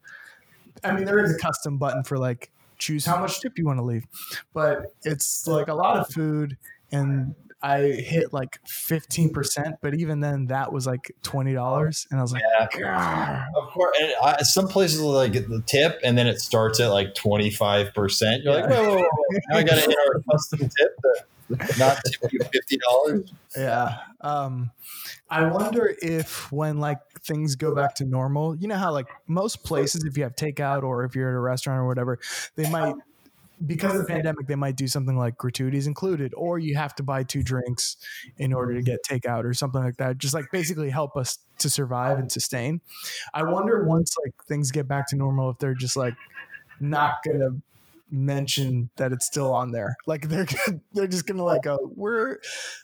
[0.84, 3.80] I mean, there is a custom button for like choose how much tip you want
[3.80, 4.06] to leave,
[4.54, 6.58] but it's like a lot of food
[6.92, 12.20] and I hit like fifteen percent, but even then, that was like twenty dollars, and
[12.20, 12.42] I was like,
[12.78, 13.46] yeah.
[13.56, 13.98] of course.
[14.02, 17.16] And I, some places will like get the tip, and then it starts at like
[17.16, 18.44] twenty five percent.
[18.44, 18.62] You're yeah.
[18.62, 20.98] like, whoa, whoa, whoa, now I got to hit our custom tip.
[21.02, 21.26] To
[21.78, 21.98] not
[22.52, 23.34] fifty dollars.
[23.58, 23.98] Yeah.
[24.22, 24.72] Um,
[25.30, 29.64] I wonder if when like things go back to normal, you know how like most
[29.64, 32.20] places, if you have takeout or if you're at a restaurant or whatever,
[32.56, 32.96] they might
[33.66, 37.04] because of the pandemic, they might do something like gratuities included, or you have to
[37.04, 37.98] buy two drinks
[38.38, 40.18] in order to get takeout or something like that.
[40.18, 42.82] Just like basically help us to survive and sustain.
[43.34, 46.16] I wonder once like things get back to normal, if they're just like
[46.80, 47.62] not gonna
[48.12, 49.96] mention that it's still on there.
[50.06, 50.48] Like they're
[50.94, 52.40] they're just gonna like go, we're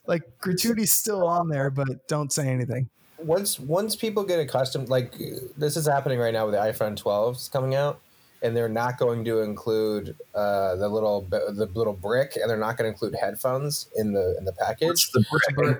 [0.07, 2.89] like gratuity's still on there, but don't say anything.
[3.17, 5.13] Once once people get accustomed, like
[5.57, 7.99] this is happening right now with the iPhone 12s coming out
[8.45, 12.77] and they're not going to include uh, the little the little brick, and they're not
[12.77, 15.11] going to include headphones in the in the package.
[15.11, 15.79] The brick?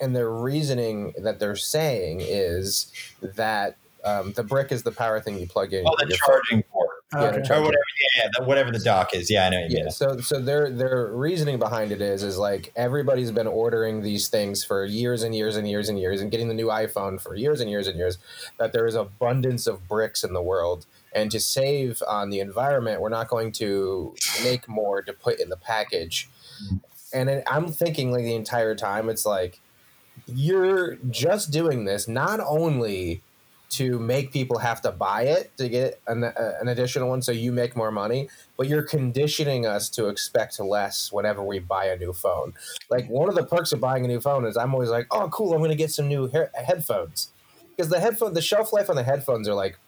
[0.00, 5.38] And their reasoning that they're saying is that um, the brick is the power thing
[5.38, 5.84] you plug in.
[5.86, 6.95] Oh, the charging port.
[7.12, 7.54] Yeah, okay.
[7.54, 7.82] or whatever.
[8.16, 9.30] Yeah, the, whatever the dock is.
[9.30, 9.66] Yeah, I know.
[9.68, 9.88] yeah.
[9.90, 14.64] So, so their their reasoning behind it is is like everybody's been ordering these things
[14.64, 17.60] for years and years and years and years, and getting the new iPhone for years
[17.60, 18.18] and years and years.
[18.58, 23.00] That there is abundance of bricks in the world, and to save on the environment,
[23.00, 26.28] we're not going to make more to put in the package.
[27.14, 29.60] And it, I'm thinking like the entire time, it's like
[30.26, 33.22] you're just doing this not only
[33.76, 37.52] to make people have to buy it to get an, an additional one so you
[37.52, 42.12] make more money but you're conditioning us to expect less whenever we buy a new
[42.12, 42.54] phone.
[42.88, 45.28] Like one of the perks of buying a new phone is i'm always like oh
[45.28, 47.32] cool i'm going to get some new he- headphones.
[47.76, 49.78] Because the headphone the shelf life on the headphones are like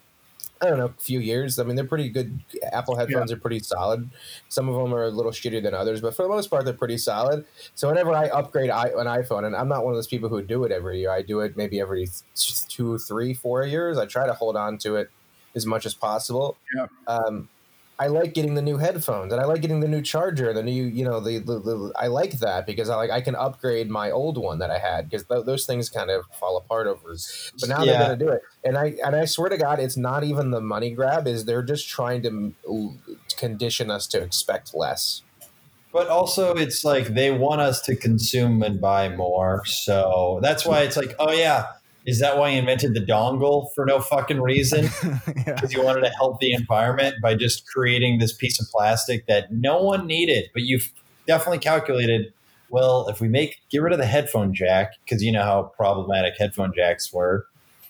[0.60, 1.58] I don't know, a few years.
[1.58, 2.40] I mean, they're pretty good.
[2.72, 3.36] Apple headphones yeah.
[3.36, 4.10] are pretty solid.
[4.48, 6.74] Some of them are a little shittier than others, but for the most part, they're
[6.74, 7.44] pretty solid.
[7.76, 10.64] So whenever I upgrade an iPhone, and I'm not one of those people who do
[10.64, 12.08] it every year, I do it maybe every
[12.68, 13.98] two, three, four years.
[13.98, 15.10] I try to hold on to it
[15.54, 16.56] as much as possible.
[16.74, 16.86] Yeah.
[17.06, 17.48] Um,
[18.00, 20.62] I like getting the new headphones and I like getting the new charger, and the
[20.62, 23.90] new, you know, the, the, the I like that because I like I can upgrade
[23.90, 27.16] my old one that I had because th- those things kind of fall apart over.
[27.58, 27.84] But now yeah.
[27.84, 30.52] they're going to do it, and I and I swear to God, it's not even
[30.52, 32.54] the money grab; is they're just trying to
[33.36, 35.22] condition us to expect less.
[35.92, 40.82] But also, it's like they want us to consume and buy more, so that's why
[40.82, 41.66] it's like, oh yeah,
[42.08, 44.88] is that why he invented the dongle for no fucking reason?
[45.26, 45.78] Because yeah.
[45.78, 49.82] you wanted to help the environment by just creating this piece of plastic that no
[49.82, 50.90] one needed, but you've
[51.26, 52.32] definitely calculated.
[52.70, 56.34] Well, if we make get rid of the headphone jack, because you know how problematic
[56.38, 57.46] headphone jacks were,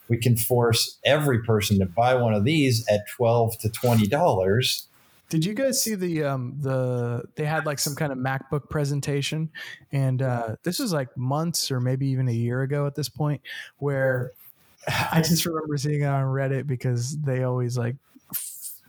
[0.09, 4.88] we can force every person to buy one of these at twelve to twenty dollars
[5.28, 9.50] did you guys see the um the they had like some kind of MacBook presentation,
[9.92, 13.42] and uh, this was like months or maybe even a year ago at this point,
[13.78, 14.32] where
[15.12, 17.96] I just remember seeing it on Reddit because they always like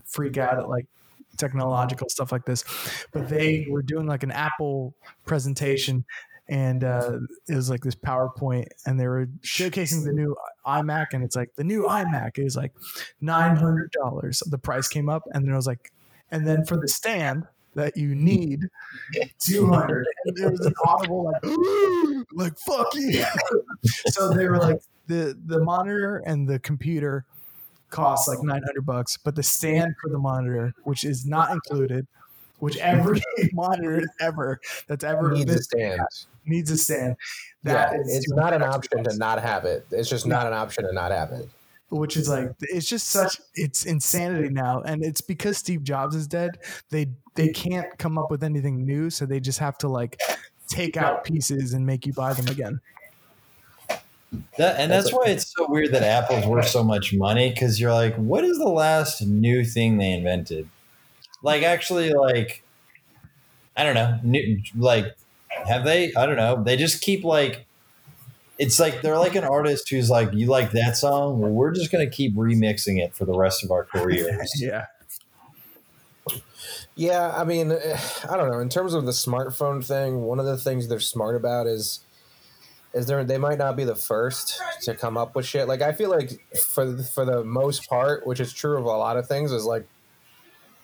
[0.06, 0.86] freak out at like
[1.38, 2.64] technological stuff like this,
[3.12, 4.94] but they were doing like an Apple
[5.26, 6.06] presentation.
[6.48, 11.24] And uh, it was like this PowerPoint, and they were showcasing the new iMac, and
[11.24, 12.74] it's like the new iMac is like
[13.22, 14.42] nine hundred dollars.
[14.48, 15.92] The price came up, and then it was like
[16.32, 18.68] and then for the stand that you need
[19.40, 23.24] 200 and there was an audible like like fuck you
[24.08, 27.26] so they were like the the monitor and the computer
[27.90, 32.08] costs like 900 bucks but the stand for the monitor which is not included
[32.60, 33.22] which every
[33.54, 36.02] monitor ever that's ever needs a stand.
[36.46, 37.16] Needs a stand.
[37.64, 39.86] That yeah, it's not an option to not have it.
[39.92, 41.48] It's just not an option to not have it
[41.90, 46.28] which is like it's just such it's insanity now and it's because steve jobs is
[46.28, 46.52] dead
[46.92, 50.20] they they can't come up with anything new so they just have to like
[50.70, 52.80] take out pieces and make you buy them again.
[54.58, 57.92] That, and that's why it's so weird that apple's worth so much money because you're
[57.92, 60.70] like what is the last new thing they invented?
[61.42, 62.64] Like actually like
[63.76, 65.16] i don't know new, like
[65.66, 67.66] have they i don't know they just keep like
[68.60, 71.40] it's like they're like an artist who's like, you like that song?
[71.40, 74.52] Well, we're just gonna keep remixing it for the rest of our careers.
[74.58, 74.86] yeah.
[76.96, 77.98] Yeah, I mean, eh,
[78.30, 78.60] I don't know.
[78.60, 82.02] In terms of the smartphone thing, one of the things they're smart about is
[82.94, 85.68] is there they might not be the first to come up with shit.
[85.68, 89.16] Like I feel like for for the most part, which is true of a lot
[89.16, 89.88] of things, is like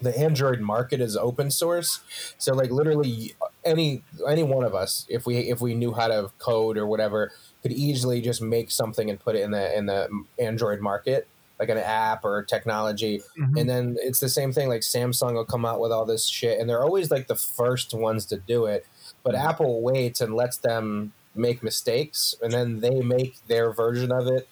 [0.01, 1.99] the Android market is open source.
[2.37, 6.31] So like literally any any one of us, if we if we knew how to
[6.37, 7.31] code or whatever,
[7.65, 11.27] could easily just make something and put it in the in the Android market,
[11.59, 13.23] like an app or technology.
[13.39, 13.57] Mm-hmm.
[13.57, 14.69] And then it's the same thing.
[14.69, 17.91] Like Samsung will come out with all this shit, and they're always like the first
[17.95, 18.85] ones to do it.
[19.23, 24.27] But Apple waits and lets them make mistakes, and then they make their version of
[24.27, 24.47] it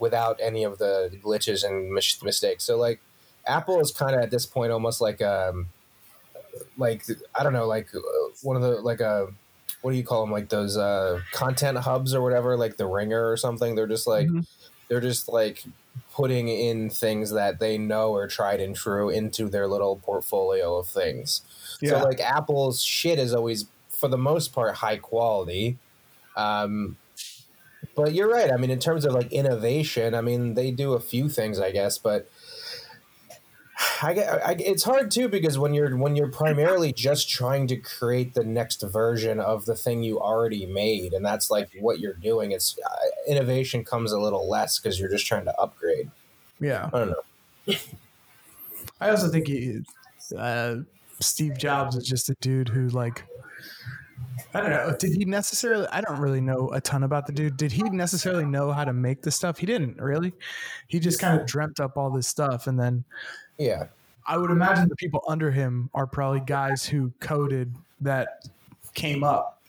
[0.00, 2.64] without any of the glitches and mis- mistakes.
[2.64, 3.00] So like
[3.46, 5.68] Apple is kind of at this point almost like um
[6.76, 7.04] like
[7.36, 8.00] I don't know like uh,
[8.42, 9.28] one of the like a
[9.82, 13.30] what do you call them like those uh content hubs or whatever like the ringer
[13.30, 14.46] or something they're just like Mhm.
[14.88, 15.64] they're just like
[16.12, 20.86] putting in things that they know are tried and true into their little portfolio of
[20.86, 21.42] things
[21.80, 22.00] Yeah.
[22.00, 25.76] so like Apple's shit is always, for the most part, high quality.
[26.36, 26.96] Um,
[27.94, 28.52] but you're right.
[28.52, 31.70] I mean, in terms of like innovation, I mean, they do a few things, I
[31.72, 32.28] guess, but
[34.02, 37.76] I get I, it's hard too because when you're when you're primarily just trying to
[37.76, 42.14] create the next version of the thing you already made, and that's like what you're
[42.14, 42.52] doing.
[42.52, 46.10] It's uh, innovation comes a little less because you're just trying to upgrade.
[46.60, 46.90] yeah.
[46.92, 47.74] I don't know.
[49.00, 49.80] I also think he,
[50.36, 50.76] uh,
[51.20, 53.24] Steve Jobs is just a dude who like
[54.54, 54.96] I don't know.
[54.98, 55.86] Did he necessarily?
[55.92, 57.56] I don't really know a ton about the dude.
[57.56, 59.58] Did he necessarily know how to make the stuff?
[59.58, 60.32] He didn't really.
[60.86, 63.04] He just kind of dreamt up all this stuff, and then
[63.58, 63.88] Yeah,
[64.26, 68.48] I would imagine the people under him are probably guys who coded that
[68.94, 69.60] came up,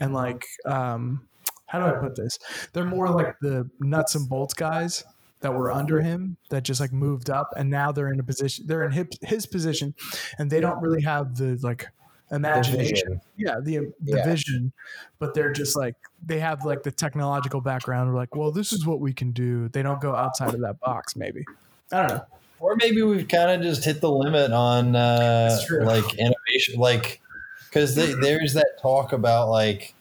[0.00, 1.26] and like, um,
[1.66, 2.38] how do I put this?
[2.72, 5.04] They're more like the nuts and bolts guys
[5.40, 8.66] that were under him that just like moved up, and now they're in a position.
[8.66, 9.94] They're in his, his position,
[10.38, 11.88] and they don't really have the like
[12.30, 13.20] imagination vision.
[13.36, 14.24] yeah the the Yeah.
[14.24, 14.72] vision
[15.18, 15.94] but they're just like
[16.26, 19.68] they have like the technological background we're like well this is what we can do
[19.70, 21.44] they don't go outside of that box maybe
[21.92, 22.24] i don't know
[22.60, 27.20] Or maybe we've kind of just hit the limit on uh, like innovation, like
[27.68, 29.94] because there's that talk about like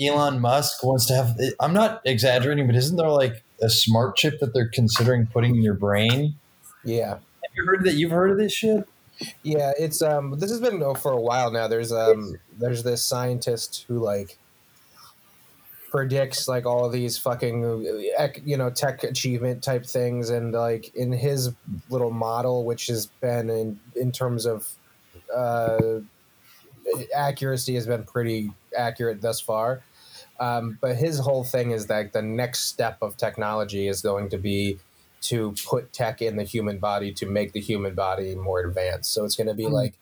[0.00, 1.38] Elon Musk wants to have.
[1.58, 5.62] I'm not exaggerating, but isn't there like a smart chip that they're considering putting in
[5.62, 6.34] your brain?
[6.84, 7.14] Yeah.
[7.14, 7.94] Have you heard that?
[7.94, 8.88] You've heard of this shit?
[9.42, 11.68] Yeah, it's um this has been oh, for a while now.
[11.68, 14.38] There's um there's this scientist who like
[15.90, 17.64] predicts like all these fucking
[18.18, 21.52] uh, you know tech achievement type things and like in his
[21.88, 24.68] little model which has been in in terms of
[25.34, 25.98] uh
[27.12, 29.82] accuracy has been pretty accurate thus far
[30.40, 34.38] um, but his whole thing is that the next step of technology is going to
[34.38, 34.78] be
[35.22, 39.12] to put tech in the human body to make the human body more advanced.
[39.12, 39.72] So it's going to be Hmm.
[39.72, 39.94] like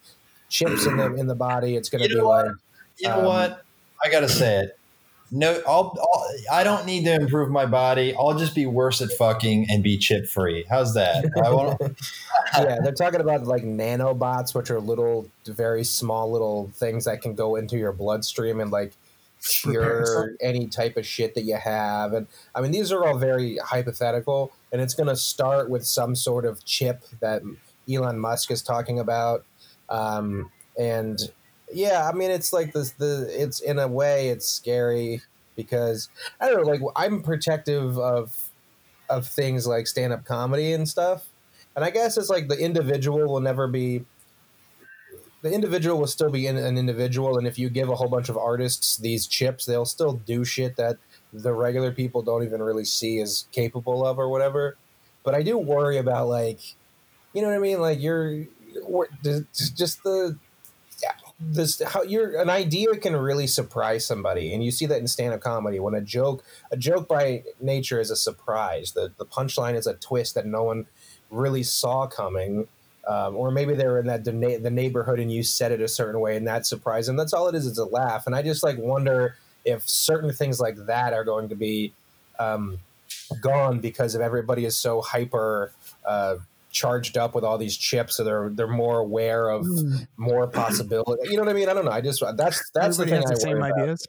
[0.48, 1.76] chips in the in the body.
[1.76, 2.50] It's going to You be like
[2.98, 3.64] You know Um, what?
[4.04, 4.78] I gotta say it.
[5.30, 6.24] No, I'll, I'll.
[6.50, 8.14] I don't need to improve my body.
[8.14, 10.64] I'll just be worse at fucking and be chip free.
[10.70, 11.26] How's that?
[11.36, 11.50] I
[12.62, 17.34] yeah, they're talking about like nanobots, which are little, very small little things that can
[17.34, 18.94] go into your bloodstream and like
[19.46, 22.12] cure any type of shit that you have.
[22.12, 26.14] And I mean, these are all very hypothetical, and it's going to start with some
[26.14, 27.42] sort of chip that
[27.90, 29.44] Elon Musk is talking about.
[29.88, 31.18] Um, and
[31.72, 32.92] yeah, I mean, it's like this.
[32.92, 35.22] The it's in a way, it's scary
[35.56, 36.08] because
[36.40, 36.70] I don't know.
[36.70, 38.50] Like, I'm protective of
[39.08, 41.28] of things like stand up comedy and stuff.
[41.74, 44.04] And I guess it's like the individual will never be
[45.42, 48.36] the individual will still be an individual and if you give a whole bunch of
[48.36, 50.98] artists these chips they'll still do shit that
[51.32, 54.76] the regular people don't even really see as capable of or whatever.
[55.24, 56.60] But i do worry about like
[57.34, 57.80] you know what i mean?
[57.80, 58.46] Like you're
[59.22, 60.38] just just the
[61.40, 65.40] this how you're an idea can really surprise somebody and you see that in stand-up
[65.40, 65.78] comedy.
[65.78, 68.92] When a joke a joke by nature is a surprise.
[68.92, 70.86] The the punchline is a twist that no one
[71.30, 72.66] really saw coming
[73.08, 76.20] um, or maybe they were in that the, neighborhood and you said it a certain
[76.20, 78.62] way and that surprised them that's all it is it's a laugh and i just
[78.62, 81.92] like wonder if certain things like that are going to be
[82.38, 82.78] um,
[83.40, 85.72] gone because of everybody is so hyper
[86.06, 86.36] uh,
[86.70, 90.06] charged up with all these chips so they're they're more aware of Mm.
[90.16, 92.98] more possibility you know what i mean i don't know i just that's that's everybody
[92.98, 93.88] the thing the I same worry about.
[93.88, 94.06] ideas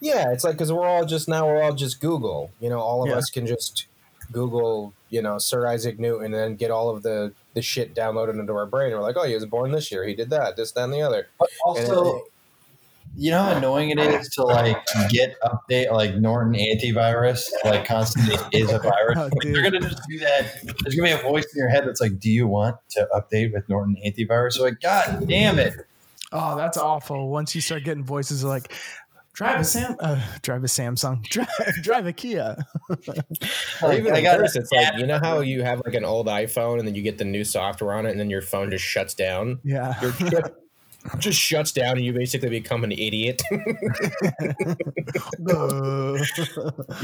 [0.00, 2.50] Yeah, it's like because we're all just now we're all just Google.
[2.60, 3.16] You know, all of Yeah.
[3.16, 3.86] us can just
[4.32, 8.38] Google, you know, Sir Isaac Newton, and then get all of the the shit downloaded
[8.38, 8.92] into our brain.
[8.92, 10.04] We're like, oh, he was born this year.
[10.06, 11.28] He did that, this, that, and the other.
[11.38, 12.22] But also, it-
[13.16, 14.76] you know how annoying it is to like
[15.08, 19.16] get update like Norton antivirus like constantly is a virus.
[19.16, 19.54] Oh, Like, dude.
[19.54, 20.52] they're gonna just do that.
[20.82, 23.52] There's gonna be a voice in your head that's like, "Do you want to update
[23.52, 25.74] with Norton antivirus?" So like, God damn it!
[26.32, 28.72] oh that's awful once you start getting voices like
[29.34, 31.48] drive a sam uh, drive a samsung drive,
[31.82, 32.56] drive a kia
[33.82, 36.26] Or even I got first, it's like you know how you have like an old
[36.26, 38.84] iPhone, and then you get the new software on it, and then your phone just
[38.84, 39.58] shuts down.
[39.64, 40.60] yeah Your chip
[41.18, 43.42] just shuts down, and you basically become an idiot.
[43.50, 43.58] You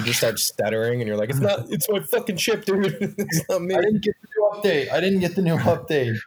[0.04, 1.66] just start stuttering, and you're like, "It's not.
[1.70, 2.96] It's my fucking chip, dude.
[3.18, 4.92] it's not me." I didn't get the new update.
[4.92, 6.18] I didn't get the new update.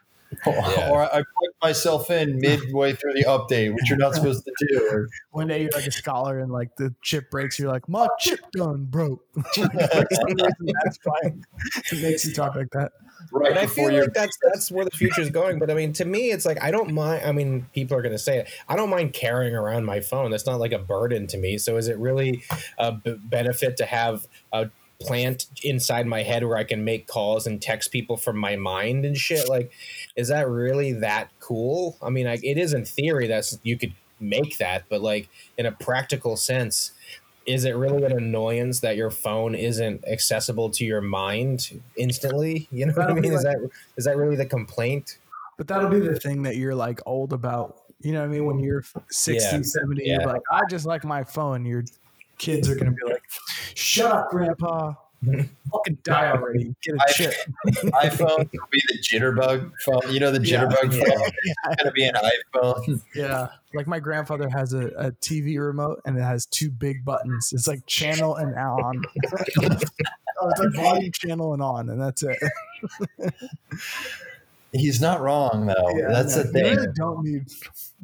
[0.46, 0.90] Yeah.
[0.90, 4.88] Or I plugged myself in midway through the update, which you're not supposed to do.
[4.90, 8.06] Or, One day you're like a scholar and like the chip breaks, you're like, my
[8.20, 9.24] chip done broke.
[9.56, 11.42] That's fine.
[11.90, 12.92] It makes you talk like that.
[13.32, 15.58] right But I feel like that's that's where the future is going.
[15.58, 17.22] But I mean, to me, it's like I don't mind.
[17.24, 18.48] I mean, people are going to say it.
[18.68, 20.30] I don't mind carrying around my phone.
[20.30, 21.58] That's not like a burden to me.
[21.58, 22.44] So is it really
[22.78, 27.46] a b- benefit to have a plant inside my head where I can make calls
[27.46, 29.48] and text people from my mind and shit?
[29.48, 29.72] Like,
[30.16, 31.96] is that really that cool?
[32.02, 35.66] I mean, like, it is in theory that's you could make that, but like in
[35.66, 36.92] a practical sense.
[37.46, 42.66] Is it really an annoyance that your phone isn't accessible to your mind instantly?
[42.72, 43.36] You know what I That'll be mean?
[43.36, 45.18] Is that is that really the complaint?
[45.58, 47.82] But that'll be the thing that you're like old about.
[48.00, 48.46] You know what I mean?
[48.46, 49.62] When you're 60, Yeah.
[49.62, 50.20] 70, Yeah.
[50.20, 51.66] you're like, I just like my phone.
[51.66, 51.84] Your
[52.38, 53.22] kids are going to be like,
[53.74, 54.94] shut up, grandpa.
[55.72, 56.74] Fucking die already.
[56.82, 57.34] Get a I- chip.
[57.66, 60.12] iPhone will be the jitterbug phone.
[60.12, 61.04] You know the jitterbug Yeah.
[61.04, 61.30] phone.
[61.66, 63.02] It's gonna be an iPhone.
[63.14, 63.48] Yeah.
[63.74, 67.52] Like my grandfather has a, a TV remote and it has two big buttons.
[67.52, 69.02] It's like channel and on.
[69.62, 72.38] oh, it's like volume channel and on, and that's it.
[74.72, 75.90] He's not wrong though.
[75.96, 76.76] Yeah, That's no, the You thing.
[76.76, 77.44] really don't need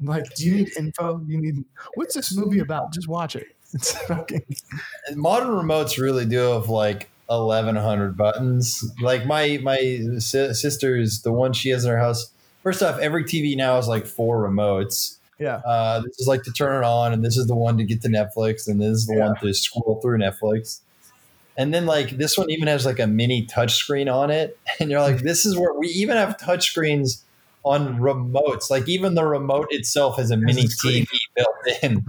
[0.03, 0.33] like.
[0.37, 1.21] Do you need info?
[1.27, 1.65] You need
[1.95, 2.93] what's this movie about?
[2.93, 3.47] Just watch it.
[3.75, 4.43] It's fucking
[5.15, 8.85] Modern remotes really do have like eleven hundred buttons.
[9.01, 9.77] Like my my
[10.19, 12.33] si- sister's the one she has in her house.
[12.63, 15.17] First off, every TV now has like four remotes.
[15.39, 15.57] yeah.
[15.65, 18.03] Uh, this is like to turn it on, and this is the one to get
[18.03, 19.27] to Netflix, and this is the Yeah.
[19.29, 20.81] one to scroll through Netflix.
[21.57, 25.01] And then like this one even has like a mini touchscreen on it, and you're
[25.01, 27.23] like, this is where we even have touchscreens
[27.63, 28.71] on remotes.
[28.71, 30.63] Like even the remote itself has a mini.
[30.65, 31.07] TV
[31.37, 32.05] built in.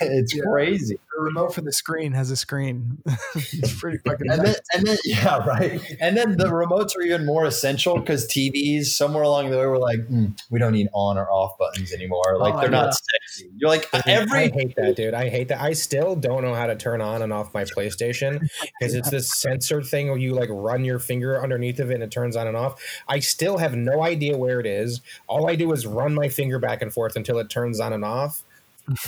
[0.00, 0.42] it's Yeah.
[0.44, 0.98] crazy.
[1.16, 2.98] The remote for the screen has a screen.
[3.34, 4.30] it's pretty fucking.
[4.30, 5.80] And then, and then, yeah, right.
[6.00, 9.78] And then the remotes are even more essential because TVs somewhere along the way were
[9.78, 12.38] like, "Hmm, we don't need on or off buttons anymore.
[12.38, 13.50] Like Oh, they're not sexy.
[13.56, 15.14] You're like I every hate that, dude.
[15.14, 15.60] I hate that.
[15.60, 18.40] I still don't know how to turn on and off my PlayStation
[18.78, 22.02] because it's this sensor thing where you like run your finger underneath of it and
[22.04, 22.80] it turns on and off.
[23.08, 25.00] I still have no idea where it is.
[25.26, 28.04] All I do is run my finger back and forth until it turns on and
[28.04, 28.44] off.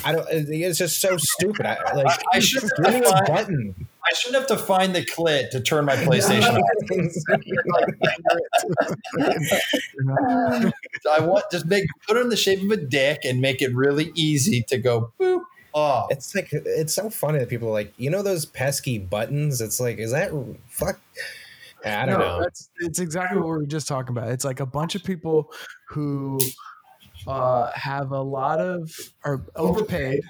[0.03, 0.27] I don't.
[0.29, 1.65] It's just so stupid.
[1.65, 2.07] I like.
[2.07, 3.87] I, I should give me a button.
[4.03, 6.59] I should have to find the clit to turn my PlayStation
[10.43, 10.73] on.
[11.11, 13.73] I want just make put it in the shape of a dick and make it
[13.75, 15.41] really easy to go boop
[15.73, 16.07] off.
[16.11, 19.61] It's like it's so funny that people are like, you know, those pesky buttons.
[19.61, 20.31] It's like, is that
[20.67, 20.99] fuck?
[21.85, 22.41] I don't no, know.
[22.41, 24.29] That's it's exactly what we were just talking about.
[24.29, 25.51] It's like a bunch of people
[25.89, 26.39] who
[27.27, 28.91] uh, have a lot of
[29.23, 30.21] are overpaid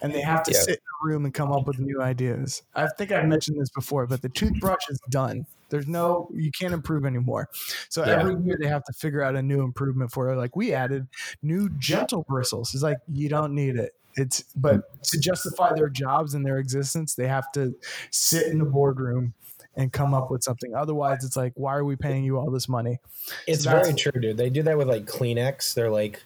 [0.00, 0.58] and they have to Yeah.
[0.58, 2.62] sit in a room and come up with new ideas.
[2.74, 5.46] I think I've mentioned this before, but the toothbrush is done.
[5.70, 7.48] There's no you can't improve anymore.
[7.88, 8.18] So Yeah.
[8.18, 10.36] every year they have to figure out a new improvement for it.
[10.36, 11.06] Like we added
[11.42, 12.74] new gentle bristles.
[12.74, 13.92] It's like you don't need it.
[14.14, 17.74] It's but to justify their jobs and their existence, they have to
[18.10, 19.32] sit in the boardroom
[19.76, 20.74] and come up with something.
[20.74, 22.98] Otherwise, it's like, why are we paying you all this money?
[23.46, 24.36] It's So very true, dude.
[24.36, 25.74] They do that with like Kleenex.
[25.74, 26.22] They're like,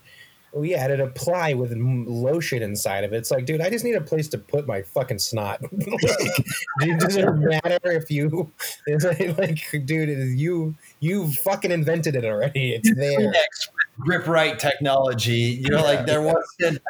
[0.53, 3.19] we added a ply with lotion inside of it.
[3.19, 5.61] It's like, dude, I just need a place to put my fucking snot.
[5.73, 6.31] like,
[6.81, 8.51] dude, does it matter if you?
[8.87, 12.75] It's like, like, dude, you you fucking invented it already.
[12.75, 13.19] It's there.
[13.19, 13.69] Kleenex
[13.99, 15.61] grip right technology.
[15.63, 16.23] You know, like there
[16.61, 16.81] wasn't.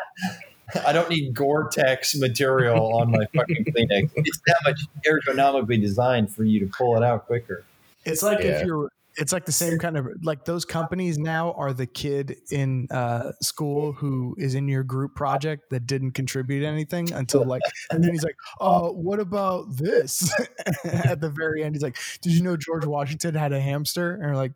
[0.87, 4.11] I don't need Gore-Tex material on my fucking Kleenex.
[4.17, 7.65] It's that much ergonomically designed for you to pull it out quicker.
[8.05, 8.61] It's like Yeah.
[8.61, 8.91] if you're.
[9.19, 13.33] It's like the same kind of like those companies now are the kid in uh,
[13.41, 18.13] school who is in your group project that didn't contribute anything until like, and then
[18.13, 20.33] he's like, "Oh, what about this?"
[20.85, 24.27] At the very end, he's like, "Did you know George Washington had a hamster?" And
[24.27, 24.53] we're like,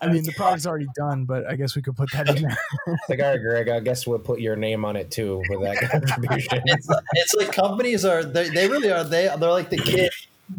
[0.00, 2.58] I mean, the project's already done, but I guess we could put that in there.
[3.08, 5.90] Like, all right, Greg, I guess we'll put your name on it too with that
[5.90, 6.62] contribution.
[6.66, 10.10] It's, it's like companies are they, they really are they they're like the kid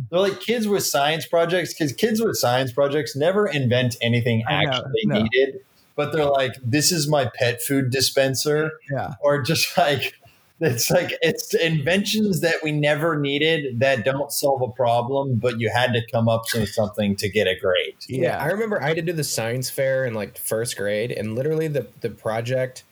[0.09, 4.65] they're like kids with science projects because kids with science projects never invent anything I
[4.65, 5.21] know, actually no.
[5.23, 5.61] needed
[5.95, 9.13] but they're like this is my pet food dispenser Yeah.
[9.21, 10.13] or just like
[10.59, 15.69] it's like it's inventions that we never needed that don't solve a problem but you
[15.73, 18.95] had to come up with something to get a grade Yeah, I remember I had
[18.97, 22.83] to do the science fair in like first grade, and literally the the project,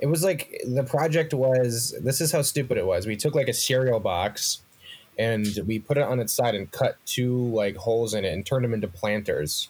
[0.00, 3.06] it was like the project was this is how stupid it was.
[3.06, 4.62] We took like a cereal box,
[5.20, 8.46] and we put it on its side and cut two like holes in it and
[8.46, 9.68] turned them into planters.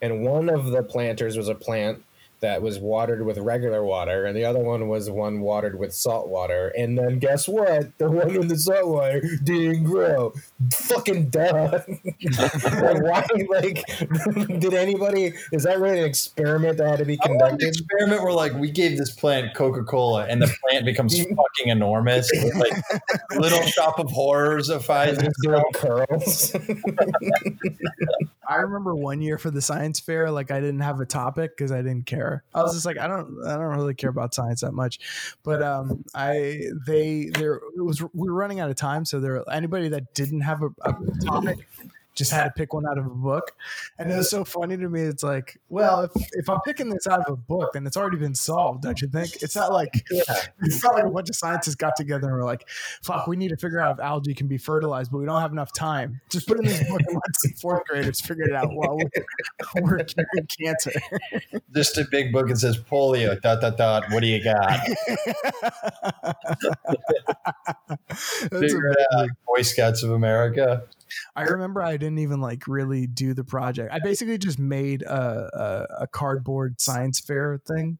[0.00, 2.02] And one of the planters was a plant
[2.46, 6.28] that was watered with regular water, and the other one was one watered with salt
[6.28, 6.68] water.
[6.78, 7.66] And then guess what?
[7.98, 10.32] The one in the salt water didn't grow.
[10.72, 11.80] Fucking duh.
[11.80, 13.26] Why?
[13.48, 13.84] Like,
[14.60, 15.32] did anybody?
[15.50, 17.66] Is that really an experiment that had to be conducted?
[17.66, 22.30] experiment where like we gave this plant Coca Cola and the plant becomes fucking enormous,
[22.32, 22.72] with, like
[23.36, 24.86] little shop of horrors of
[25.42, 26.54] doing curls.
[28.48, 31.72] I remember one year for the science fair, like I didn't have a topic because
[31.72, 32.44] I didn't care.
[32.54, 34.98] I was just like, I don't, I don't really care about science that much.
[35.42, 39.42] But um, I, they, there it was, we were running out of time, so there,
[39.50, 40.94] anybody that didn't have a, a
[41.24, 41.66] topic
[42.16, 43.52] just had to pick one out of a book,
[43.98, 45.02] and it was so funny to me.
[45.02, 48.16] It's like, well, if if I'm picking this out of a book, then it's already
[48.16, 49.42] been solved, don't you think?
[49.42, 50.04] It's not like
[50.62, 52.68] it's not like a bunch of scientists got together and were like,
[53.02, 55.52] "Fuck, we need to figure out if algae can be fertilized, but we don't have
[55.52, 56.20] enough time.
[56.30, 59.82] Just put in this book and let some fourth graders figure it out while we're,
[59.82, 60.92] we're curing cancer."
[61.74, 63.40] Just a big book that says polio.
[63.40, 64.04] Dot dot dot.
[64.10, 64.80] What do you got?
[68.08, 69.28] That's Figure it out.
[69.46, 70.84] Boy Scouts of America.
[71.34, 73.92] I remember I didn't even like really do the project.
[73.92, 77.98] I basically just made a, a, a cardboard science fair thing.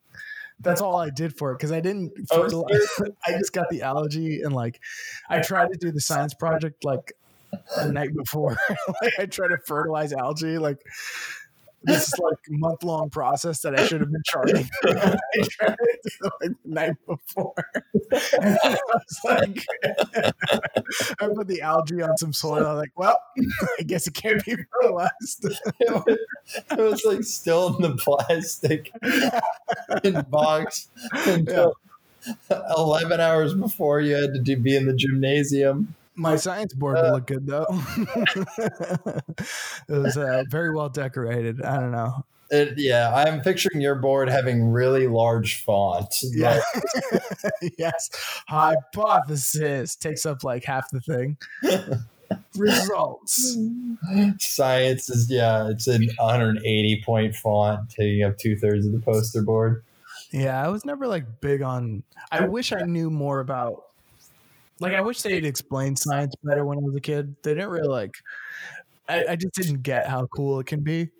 [0.60, 2.12] That's all I did for it because I didn't.
[2.30, 4.80] Oh, fertilize- I just got the algae and like
[5.28, 7.12] I tried to do the science project like
[7.76, 8.56] the night before.
[9.02, 10.78] like I tried to fertilize algae like.
[11.86, 14.68] This is like a month long process that I should have been charting.
[14.84, 15.16] I
[15.50, 17.54] tried it like the night before.
[18.40, 19.64] And I was like,
[21.20, 22.66] I put the algae on some soil.
[22.66, 23.18] I'm like, well,
[23.78, 25.44] I guess it can't be fertilized.
[25.44, 26.18] It was,
[26.70, 28.92] it was like still in the plastic
[30.02, 31.74] in box until
[32.76, 35.94] 11 hours before you had to do, be in the gymnasium.
[36.16, 37.66] My science board would look good though.
[38.58, 39.22] it
[39.88, 41.62] was uh, very well decorated.
[41.62, 42.24] I don't know.
[42.50, 46.22] It, yeah, I'm picturing your board having really large font.
[46.22, 46.60] Yeah.
[47.78, 48.08] yes.
[48.46, 51.36] Hypothesis takes up like half the thing.
[52.56, 53.56] Results.
[54.38, 59.42] Science is, yeah, it's an 180 point font taking up two thirds of the poster
[59.42, 59.84] board.
[60.30, 62.02] Yeah, I was never like big on.
[62.30, 63.85] I wish I knew more about.
[64.80, 67.34] Like, I wish they'd explained science better when I was a kid.
[67.42, 68.14] They didn't really like.
[69.08, 71.10] I, I just didn't get how cool it can be,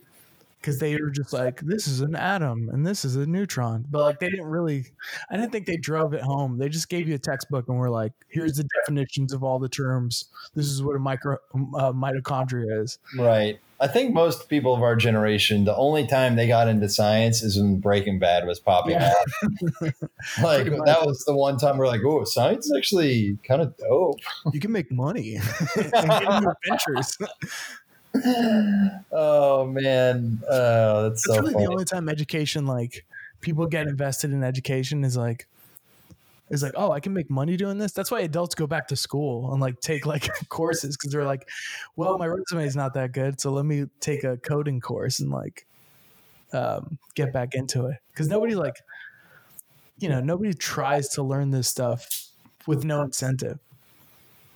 [0.66, 4.00] because they were just like, "This is an atom and this is a neutron," but
[4.02, 4.84] like they didn't really.
[5.30, 6.58] I didn't think they drove it home.
[6.58, 9.68] They just gave you a textbook and were like, "Here's the definitions of all the
[9.68, 10.24] terms.
[10.54, 13.60] This is what a micro uh, mitochondria is." Right.
[13.78, 17.58] I think most people of our generation, the only time they got into science is
[17.60, 19.12] when Breaking Bad was popping Yeah.
[19.12, 19.52] out.
[20.42, 24.18] like that was the one time we're like, oh, science is actually kind of dope.
[24.54, 25.36] You can make money
[25.76, 26.22] and get
[26.64, 27.18] adventures.
[29.12, 31.66] Oh man, oh, that's That's so really funny.
[31.66, 33.04] the only time education like
[33.40, 35.46] people get invested in education is like
[36.48, 37.92] is like oh i can make money doing this.
[37.92, 41.48] That's why adults go back to school and like take like courses because they're like
[41.96, 45.30] well my resume is not that good so let me take a coding course and
[45.30, 45.66] like
[46.52, 47.96] um, get back into it.
[48.10, 48.76] Because nobody like
[49.98, 52.08] you know nobody tries to learn this stuff
[52.66, 53.58] with no incentive.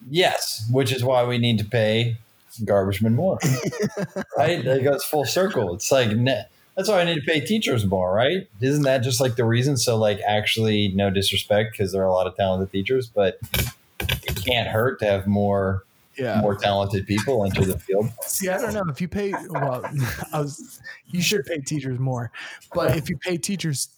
[0.08, 2.16] Yes, which is why we need to pay
[2.60, 3.38] garbagemen more.
[4.36, 4.64] right?
[4.64, 5.74] It goes full circle.
[5.74, 8.48] It's like that's why I need to pay teachers more, right?
[8.60, 9.76] Isn't that just like the reason?
[9.76, 13.38] So, like, actually, no disrespect because there are a lot of talented teachers, but
[14.00, 15.84] it can't hurt to have more
[16.16, 18.10] yeah more talented people enter the field.
[18.22, 19.32] See, I don't know if you pay.
[19.50, 19.84] Well,
[20.32, 20.80] I was.
[21.06, 22.30] You should pay teachers more,
[22.74, 23.88] but if you pay teachers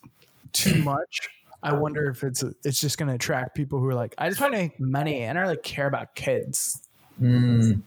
[0.53, 1.28] too much,
[1.62, 4.40] I wonder if it's it's just going to attract people who are like, I just
[4.40, 5.22] want to make money.
[5.22, 6.82] And I don't really care about kids.
[7.20, 7.82] Mm.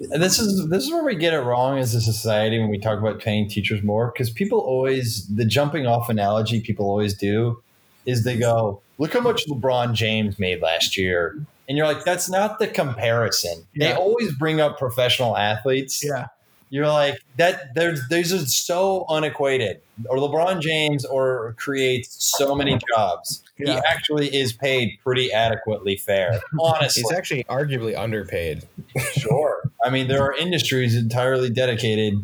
[0.00, 2.98] This is this is where we get it wrong as a society when we talk
[2.98, 7.62] about paying teachers more because people always the jumping off analogy people always do
[8.06, 11.36] is they go look how much LeBron James made last year.
[11.68, 13.66] And you're like that's not the comparison.
[13.76, 16.02] They always bring up professional athletes.
[16.02, 16.28] Yeah,
[16.70, 19.80] you're like that there's these are so unequated.
[20.08, 23.42] Or LeBron James or creates so many jobs.
[23.56, 27.02] He actually is paid pretty adequately fair honestly.
[27.02, 28.66] He's actually arguably underpaid.
[29.12, 29.67] Sure.
[29.84, 32.14] I mean, there are industries entirely dedicated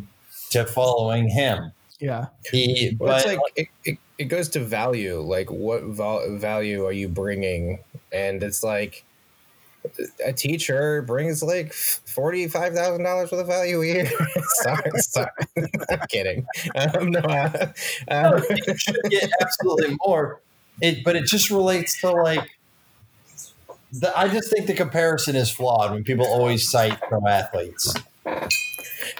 [0.50, 1.72] to following him.
[2.00, 5.20] yeah, He, Well, but it's like it, it, it goes to value.
[5.20, 7.80] Like, what val- value are you bringing?
[8.12, 9.05] And it's like
[10.24, 14.11] a teacher brings like forty five thousand dollars worth of value a year.
[14.62, 15.28] sorry, sorry,
[15.90, 16.46] I'm kidding.
[16.74, 17.72] Um, no, uh,
[18.09, 20.40] uh, you should get absolutely more.
[20.80, 22.48] It, but it just relates to like.
[24.01, 27.95] The, I just think the comparison is flawed when people always cite pro athletes.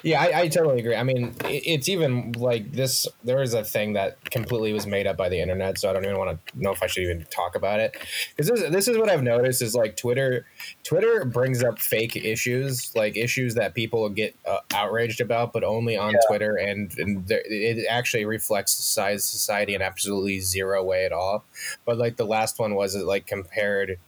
[0.03, 0.97] Yeah, I, I totally agree.
[0.97, 3.07] I mean, it, it's even like this.
[3.23, 6.05] There is a thing that completely was made up by the internet, so I don't
[6.05, 7.97] even want to know if I should even talk about it.
[8.37, 10.47] Because this, this is what I've noticed is like Twitter.
[10.83, 15.97] Twitter brings up fake issues, like issues that people get uh, outraged about, but only
[15.97, 16.19] on Yeah.
[16.29, 21.45] Twitter, and, and there, it actually reflects size society in absolutely zero way at all.
[21.85, 23.99] But like the last one was it like compared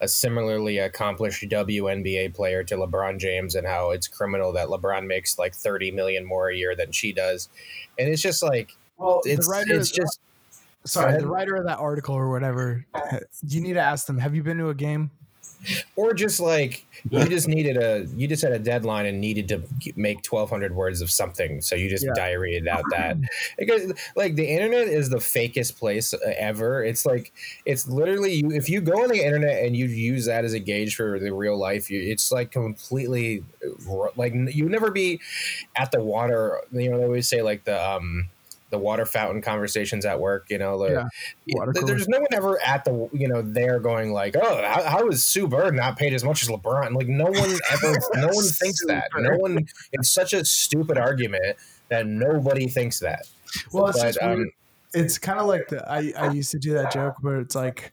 [0.00, 5.38] a similarly accomplished WNBA player to LeBron James and how it's criminal that LeBron makes
[5.38, 7.48] like 30 million more a year than she does.
[7.98, 10.20] And it's just like Well, it's the writer, it's just
[10.84, 12.84] sorry, the writer of that article or whatever.
[13.46, 14.18] You need to ask them.
[14.18, 15.10] Have you been to a game?
[15.96, 19.66] Or just like you just needed a you just had a deadline and needed to
[19.96, 21.60] make 1200 words of something.
[21.60, 22.12] So you just Yeah.
[22.12, 23.18] diarrheaed out that.
[23.58, 26.84] Because like the internet is the fakest place ever.
[26.84, 27.32] It's like
[27.64, 30.60] it's literally you if you go on the internet and you use that as a
[30.60, 33.44] gauge for the real life you, it's like completely
[34.16, 35.20] like you never be
[35.76, 38.30] at the water you know they always say like the um
[38.76, 40.92] the water fountain conversations at work you know the,
[41.46, 41.94] Yeah, water th- cooler.
[41.94, 45.24] there's no one ever at the you know there going like oh how, how is
[45.24, 46.94] Sue Bird not paid as much as LeBron?
[46.94, 47.34] Like no one
[47.72, 49.08] ever no one thinks that.
[49.16, 51.56] No one it's such a stupid argument
[51.88, 53.26] that nobody thinks that.
[53.72, 54.38] Well, it's but weird.
[54.40, 54.50] um
[54.94, 57.92] it's kind of like the I, I used to do that joke where it's like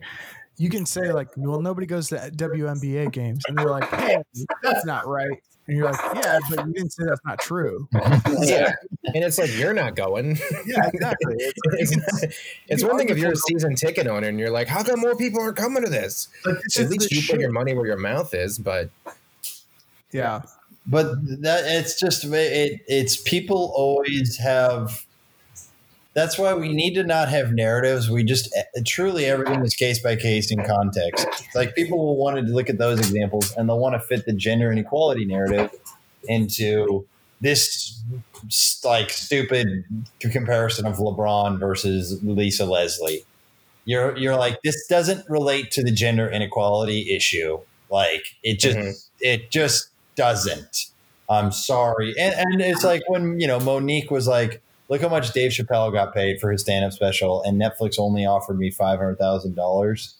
[0.57, 4.17] you can say like well nobody goes to WNBA games and they're like hey
[4.61, 7.87] that's not right and you're like yeah but you didn't say that's not true.
[8.41, 8.73] Yeah.
[9.05, 10.37] And it's like you're not going.
[10.65, 11.35] Yeah exactly.
[11.37, 12.37] It's, it's,
[12.67, 14.99] it's one thing if you're a argue season ticket owner and you're like how come
[14.99, 16.27] more people aren't coming to this?
[16.45, 18.89] Like, it's at least the you put your money where your mouth is but
[20.11, 20.41] yeah.
[20.85, 25.05] But that it's just it, it's people always have
[26.13, 28.09] that's why we need to not have narratives.
[28.09, 31.27] We just eh, truly everything is case by case in context.
[31.55, 34.33] Like people will want to look at those examples and they'll want to fit the
[34.33, 35.71] gender inequality narrative
[36.27, 37.05] into
[37.41, 38.01] this
[38.85, 39.83] like stupid
[40.19, 43.25] comparison of lebron versus lisa leslie.
[43.85, 47.59] You're you're like this doesn't relate to the gender inequality issue.
[47.89, 48.93] Like it just Mhm.
[49.19, 50.85] it just doesn't.
[51.29, 52.13] I'm sorry.
[52.19, 55.91] And and it's like when you know Mo'Nique was like look how much dave chappelle
[55.91, 60.13] got paid for his stand-up special and netflix only offered me $500000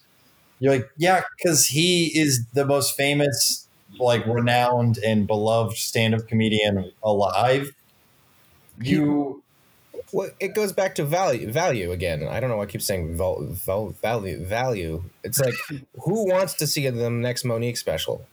[0.60, 6.92] you're like yeah because he is the most famous like renowned and beloved stand-up comedian
[7.02, 7.72] alive
[8.80, 9.42] you
[10.12, 11.50] Well, it goes back to value.
[11.50, 12.26] Value again.
[12.28, 12.56] I don't know.
[12.56, 14.44] why I keep saying val, val, value.
[14.44, 15.04] Value.
[15.22, 15.54] It's like
[16.04, 18.26] who wants to see the next Mo'Nique special?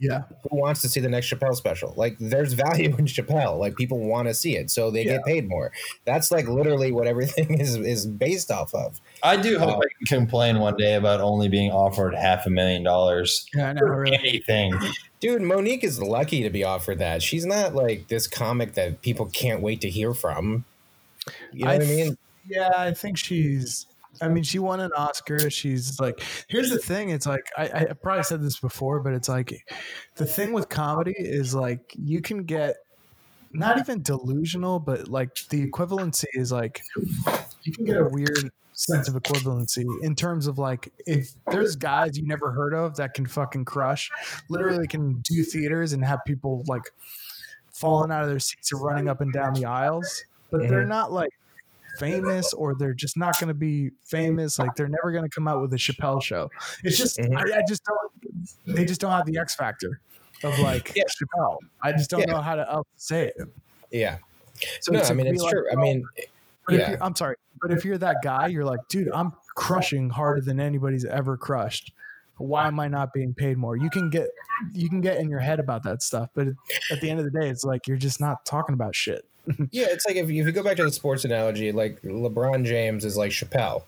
[0.00, 1.92] Yeah Who wants to see the next Chappelle special?
[1.96, 3.58] Like, there's value in Chappelle.
[3.58, 5.14] Like, people want to see it, so they Yeah.
[5.16, 5.72] get paid more.
[6.04, 9.00] That's like literally what everything is is based off of.
[9.22, 12.50] i do hope Uh, i can complain one day about only being offered half a
[12.50, 14.16] million dollars yeah I know for really.
[14.16, 14.72] anything
[15.20, 17.24] Dude, Mo'Nique is lucky to be offered that.
[17.24, 20.64] She's not like this comic that people can't wait to hear from.
[21.52, 22.18] You know I what I th- mean?
[22.46, 23.86] Yeah, I think she's.
[24.20, 25.50] I mean, she won an Oscar.
[25.50, 27.10] She's like, here's the thing.
[27.10, 29.54] It's like I, I probably said this before, but it's like
[30.16, 32.76] the thing with comedy is like you can get
[33.52, 36.82] not even delusional, but like the equivalency is like
[37.62, 42.16] you can get a weird sense of equivalency in terms of like if there's guys
[42.16, 44.10] you never heard of that can fucking crush,
[44.48, 46.82] literally can do theaters and have people like
[47.72, 50.88] falling out of their seats and running up and down the aisles, but they're Mhm.
[50.88, 51.30] not like
[51.98, 54.58] famous or they're just not going to be famous.
[54.58, 56.50] Like they're never going to come out with a Chappelle show.
[56.84, 57.36] It's just Mhm.
[57.36, 58.76] I, I just don't.
[58.76, 60.00] They just don't have the X factor
[60.44, 61.04] of like Yeah.
[61.04, 61.58] Chappelle.
[61.82, 62.32] I just don't Yeah.
[62.32, 63.36] know how to else say it.
[63.90, 64.18] Yeah.
[64.80, 65.64] So no, I mean it's like, true.
[65.70, 66.04] I oh, mean,
[66.70, 66.96] yeah.
[67.00, 71.04] I'm sorry, but if you're that guy, you're like, dude, I'm crushing harder than anybody's
[71.04, 71.92] ever crushed.
[72.36, 73.76] Why am I not being paid more?
[73.76, 74.28] You can get
[74.72, 76.48] you can get in your head about that stuff, but
[76.90, 79.24] at the end of the day, it's like you're just not talking about shit.
[79.70, 82.64] Yeah, it's like if you, if you go back to the sports analogy, like LeBron
[82.64, 83.82] James is like Chappelle,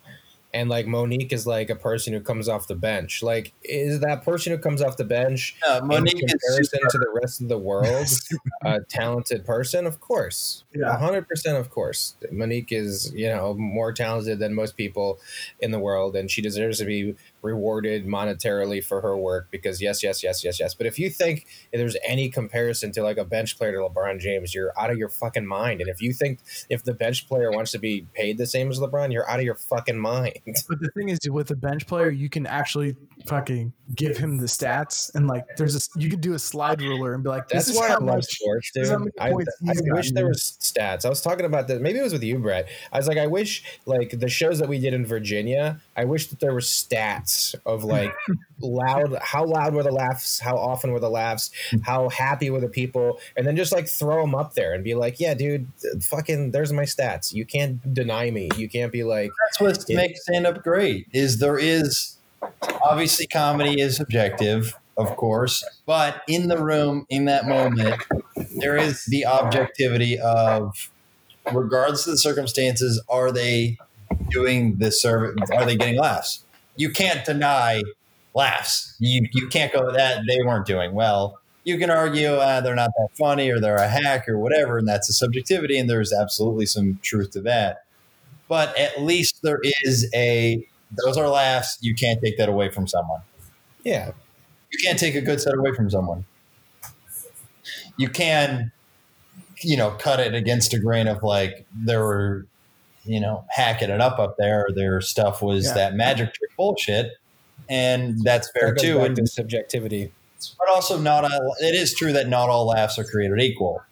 [0.53, 3.23] and like Mo'Nique is like a person who comes off the bench.
[3.23, 5.55] Like, is that person who comes off the bench
[5.85, 8.07] Mo'Nique in comparison to the rest of the world
[8.65, 9.87] a talented person?
[9.87, 10.97] Of course, Yeah.
[10.99, 11.57] hundred percent.
[11.57, 15.21] Of course, Mo'Nique is you know more talented than most people
[15.61, 20.03] in the world, and she deserves to be rewarded monetarily for her work because yes,
[20.03, 20.75] yes, yes, yes, yes.
[20.75, 24.21] But if you think if there's any comparison to like a bench player to LeBron
[24.21, 25.81] James, you're out of your fucking mind.
[25.81, 28.79] And if you think if the bench player wants to be paid the same as
[28.79, 30.39] LeBron, you're out of your fucking mind.
[30.69, 34.47] But the thing is, with a bench player, you can actually fucking give him the
[34.47, 37.67] stats and like there's a you could do a slide ruler and be like this
[37.67, 38.89] That's is why I love much sports, dude.
[39.19, 41.05] I, I wish there was stats.
[41.05, 41.81] I was talking about this.
[41.81, 42.69] Maybe it was with you, Bret.
[42.93, 45.81] I was like, I wish like the shows that we did in Virginia.
[46.01, 48.11] I wish that there were stats of like
[48.63, 51.51] loud, how loud were the laughs, how often were the laughs,
[51.83, 54.95] how happy were the people, and then just like throw them up there and be
[54.95, 55.71] like, yeah, dude,
[56.01, 57.35] fucking, there's my stats.
[57.35, 58.49] You can't deny me.
[58.57, 59.97] You can't be like, That's what Yeah.
[59.99, 61.07] makes stand up great.
[61.13, 62.17] Is there is
[62.83, 68.03] obviously comedy is subjective, of course, but in the room in that moment,
[68.57, 70.91] there is the objectivity of
[71.53, 73.77] regardless of the circumstances, are they
[74.31, 75.35] doing the service?
[75.53, 76.45] Are they getting laughs?
[76.77, 77.83] You can't deny
[78.35, 78.95] laughs.
[78.99, 81.41] You you can't go that they weren't doing well.
[81.65, 84.89] You can argue uh, they're not that funny or they're a hack or whatever, and
[84.89, 87.85] that's a subjectivity, and there's absolutely some truth to that.
[88.49, 90.67] But at least there is a
[91.05, 91.79] those are laughs.
[91.81, 93.21] You can't take that away from someone.
[93.85, 94.13] yeah,
[94.73, 96.25] You can't take a good set away from someone.
[97.97, 98.73] You can,
[99.61, 102.47] you know, cut it against a grain of like there were,
[103.05, 104.69] you know, hacking it up up there.
[104.75, 105.75] Their stuff was Yeah.
[105.75, 107.13] that magic trick bullshit,
[107.69, 109.01] and that's fair that too.
[109.01, 110.13] And, to subjectivity.
[110.59, 113.83] but also, not all, it is true that not all laughs are created equal.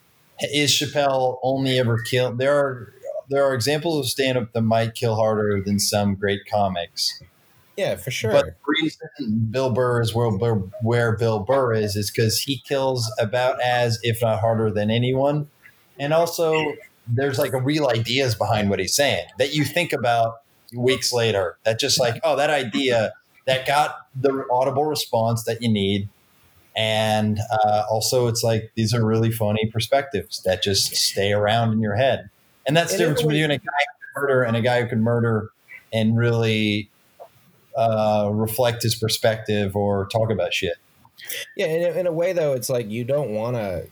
[0.41, 2.39] Is Chappelle only ever killed?
[2.39, 2.93] There are
[3.31, 7.21] there are examples of stand up that might kill harder than some great comics.
[7.77, 8.33] Yeah, for sure.
[8.33, 13.09] But the reason Bill Burr is where, where Bill Burr is is because he kills
[13.21, 15.49] about as, if not harder than anyone.
[15.99, 16.75] And also,
[17.09, 20.41] there's like a real ideas behind what he's saying that you think about
[20.75, 21.57] weeks later.
[21.65, 23.13] That just like, oh, that idea
[23.47, 26.09] that got the audible response that you need.
[26.77, 31.81] And uh, also, it's like these are really funny perspectives that just stay around in
[31.81, 32.31] your head.
[32.67, 35.03] And that's the difference between a guy who can murder and a guy who can
[35.03, 35.51] murder
[35.93, 36.91] and really
[37.77, 40.77] uh, reflect his perspective or talk about shit.
[41.57, 43.89] Yeah, in a, in a way though, it's like you don't want to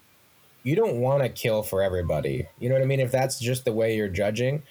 [0.67, 2.49] you don't want to kill for everybody.
[2.59, 2.99] You know what I mean?
[2.99, 4.65] If that's just the way you're judging,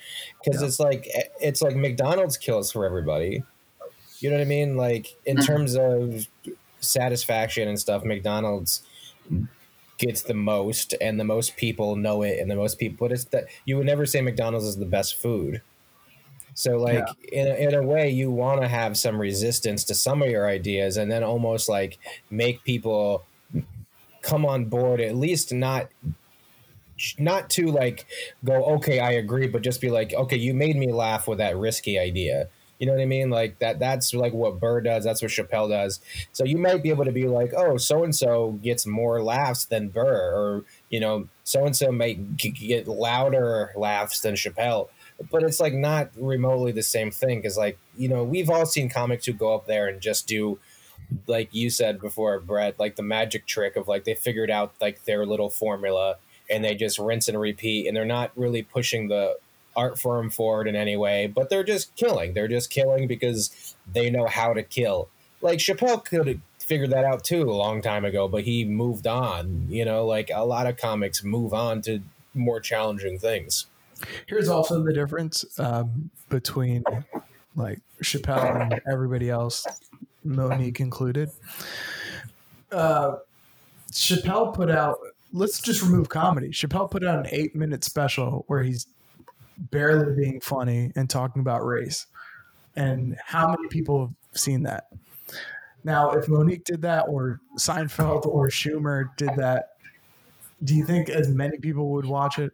[0.43, 0.67] because Yeah.
[0.67, 1.07] it's like
[1.41, 3.43] it's like McDonald's kills for everybody.
[4.19, 4.77] You know what I mean?
[4.77, 5.45] Like in Mhm.
[5.45, 6.27] terms of
[6.81, 8.83] satisfaction and stuff, McDonald's
[9.97, 13.07] gets the most, and the most people know it, and the most people.
[13.07, 15.61] But it's that you would never say McDonald's is the best food.
[16.55, 20.21] So, like in a, in a way, you want to have some resistance to some
[20.21, 23.25] of your ideas, and then almost like make people
[24.25, 24.99] come on board.
[24.99, 25.87] At least not
[27.19, 28.05] not to like
[28.43, 31.55] go okay, I agree, but just be like, okay, you made me laugh with that
[31.55, 32.49] risky idea.
[32.79, 33.29] You know what I mean?
[33.29, 33.79] Like that.
[33.79, 35.05] That's like what Burr does.
[35.05, 36.01] That's what Chappelle does.
[36.33, 39.65] So you might be able to be like, oh, so and so gets more laughs
[39.65, 44.89] than Burr, or you know, so and so might get louder laughs than Chappelle.
[45.31, 48.89] But it's like not remotely the same thing because, like, you know, we've all seen
[48.89, 50.59] comics who go up there and just do,
[51.27, 55.05] like you said before, Bret, like the magic trick of like they figured out like
[55.05, 56.17] their little formula
[56.49, 59.37] and they just rinse and repeat, and they're not really pushing the
[59.75, 62.33] art form forward in any way, but they're just killing.
[62.33, 65.09] They're just killing because they know how to kill.
[65.41, 69.07] Like Chappelle could have figured that out too a long time ago, but he moved
[69.07, 69.67] on.
[69.69, 72.01] You know, like a lot of comics move on to
[72.33, 73.65] more challenging things.
[74.27, 76.83] Here's also the difference um, between
[77.55, 79.65] like Chappelle and everybody else,
[80.25, 81.29] Mo'Nique included.
[82.71, 83.17] Uh,
[83.91, 84.97] Chappelle put out.
[85.31, 86.49] Let's just remove comedy.
[86.49, 88.87] Chappelle put out an eight minute special where he's
[89.57, 92.07] barely being funny and talking about race.
[92.75, 94.87] And how many people have seen that?
[95.83, 99.73] Now, if Mo'Nique did that, or Seinfeld, or Schumer did that,
[100.63, 102.51] do you think as many people would watch it?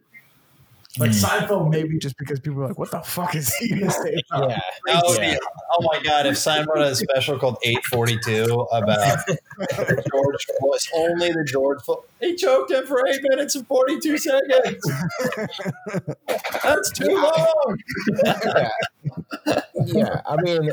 [0.98, 4.14] Like Seinfeld, maybe just because people are like, "What the fuck is he gonna say?"
[4.30, 5.36] Yeah, That would Yeah.
[5.78, 6.26] oh my god!
[6.26, 9.18] If Seinfeld had a special called 842 about
[9.78, 11.80] George, was only the George.
[11.82, 14.92] Flo- He choked him for eight minutes and 42 seconds.
[16.62, 17.78] That's too long.
[18.24, 18.68] yeah,
[19.86, 20.20] yeah.
[20.26, 20.72] I mean,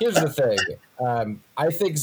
[0.00, 0.58] here's the thing.
[1.06, 1.96] Um, I think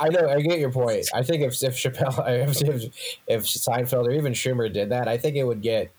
[0.00, 1.06] I know I get your point.
[1.14, 2.92] I think if if Chappelle, if, if
[3.26, 5.90] if Seinfeld or even Schumer did that, I think it would get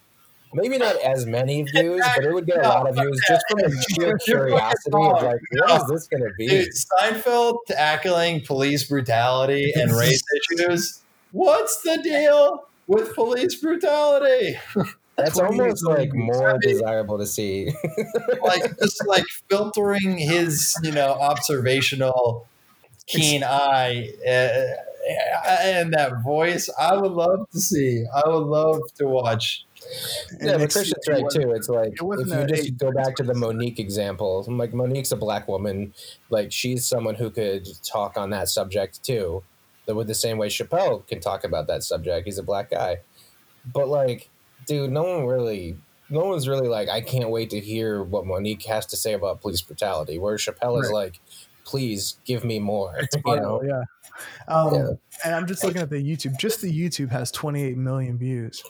[0.55, 3.59] maybe not as many views, but it would get a lot of views just from
[3.59, 6.47] the sheer curiosity of like, what is this going to be?
[6.47, 11.01] Dude, Seinfeld tackling police brutality and race issues.
[11.31, 14.57] What's the deal with police brutality?
[15.17, 17.73] That's almost like more desirable to see.
[18.41, 22.47] like just like filtering his you know observational
[23.07, 24.85] keen eye uh,
[25.61, 28.05] and that voice, I would love to see.
[28.13, 29.64] I would love to watch.
[30.31, 31.51] Yeah, And but it's- Cristian's right too.
[31.51, 34.71] It's like it if you just age go back to the Mo'Nique example, I'm like
[34.73, 35.93] Mo'Nique's a black woman,
[36.29, 39.43] like she's someone who could talk on that subject too.
[39.85, 42.25] That with the same way Chappelle can talk about that subject.
[42.25, 42.97] He's a black guy,
[43.71, 44.29] but like,
[44.65, 45.77] dude, no one really,
[46.09, 49.41] no one's really like, I can't wait to hear what Mo'Nique has to say about
[49.41, 50.17] police brutality.
[50.17, 51.19] Where Chappelle is like,
[51.65, 52.95] please give me more.
[52.97, 53.61] It's you know?
[53.63, 53.83] yeah.
[54.47, 54.87] Um, Yeah.
[55.23, 56.37] And I'm just looking at the YouTube.
[56.39, 58.63] Just the YouTube has 28 million views.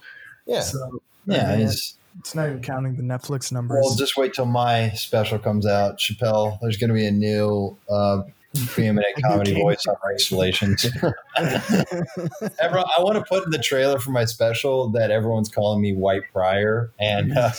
[0.46, 0.62] Yeah.
[0.62, 3.82] So Yeah, I mean, it's, it's not even counting the Netflix numbers.
[3.84, 6.58] well, just wait till my special comes out, Chappelle.
[6.62, 8.24] There's going to be a new uh,
[8.68, 10.86] preeminent comedy voice on race relations.
[11.38, 15.94] Everyone, I want to put in the trailer for my special that everyone's calling me
[15.94, 17.52] White Pryor, and uh,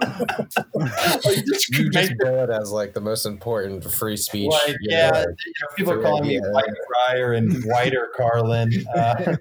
[0.00, 4.50] like, just You just bill it as like the most important free speech.
[4.50, 6.50] like you know, yeah, like- people are calling me idea.
[6.52, 8.86] White Pryor and Whiter Carlin.
[8.94, 9.36] Uh,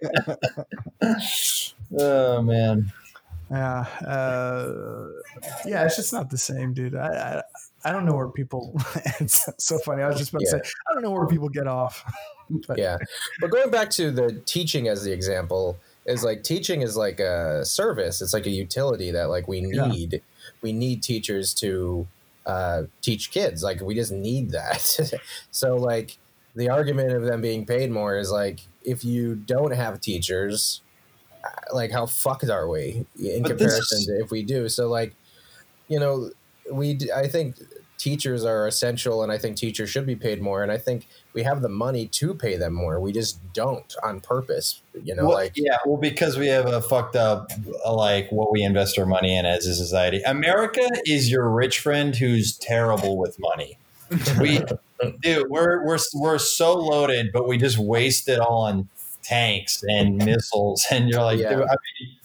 [1.99, 2.91] oh man,
[3.49, 5.07] Yeah, uh,
[5.65, 6.95] yeah, it's just not the same, dude.
[6.95, 7.41] I,
[7.85, 8.73] I, I don't know where people.
[9.19, 10.03] it's so funny.
[10.03, 12.03] I was just about to say, I don't know where people get off.
[12.67, 12.97] But yeah
[13.39, 17.63] but going back to the teaching as the example is like teaching is like a
[17.63, 19.87] service it's like a utility that like we Yeah.
[19.87, 20.21] need
[20.61, 22.07] we need teachers to
[22.45, 24.81] uh, teach kids like we just need that
[25.51, 26.17] so like
[26.53, 30.81] the argument of them being paid more is like if you don't have teachers
[31.73, 35.13] like how fucked are we in But comparison is- to if we do so like
[35.87, 36.31] you know
[36.71, 37.55] we i think
[37.97, 41.43] teachers are essential and i think teachers should be paid more and i think we
[41.43, 45.33] have the money to pay them more we just don't on purpose you know well,
[45.37, 47.51] like yeah, well, because we have a fucked up
[47.85, 50.21] uh, like what we invest our money in as a society.
[50.23, 53.77] America is your rich friend who's terrible with money.
[54.39, 54.61] We,
[55.21, 58.89] dude, we're we're we're so loaded, but we just waste it all on
[59.23, 60.85] tanks and missiles.
[60.91, 61.49] And you're like, Yeah.
[61.49, 62.15] I mean,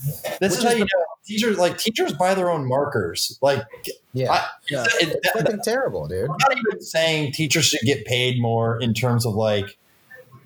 [0.40, 3.38] this Which is how you know teachers like teachers buy their own markers.
[3.42, 3.62] Like,
[4.12, 4.84] yeah I, Yeah.
[5.01, 8.94] it- it's fucking terrible dude I'm not even saying teachers should get paid more in
[8.94, 9.76] terms of like,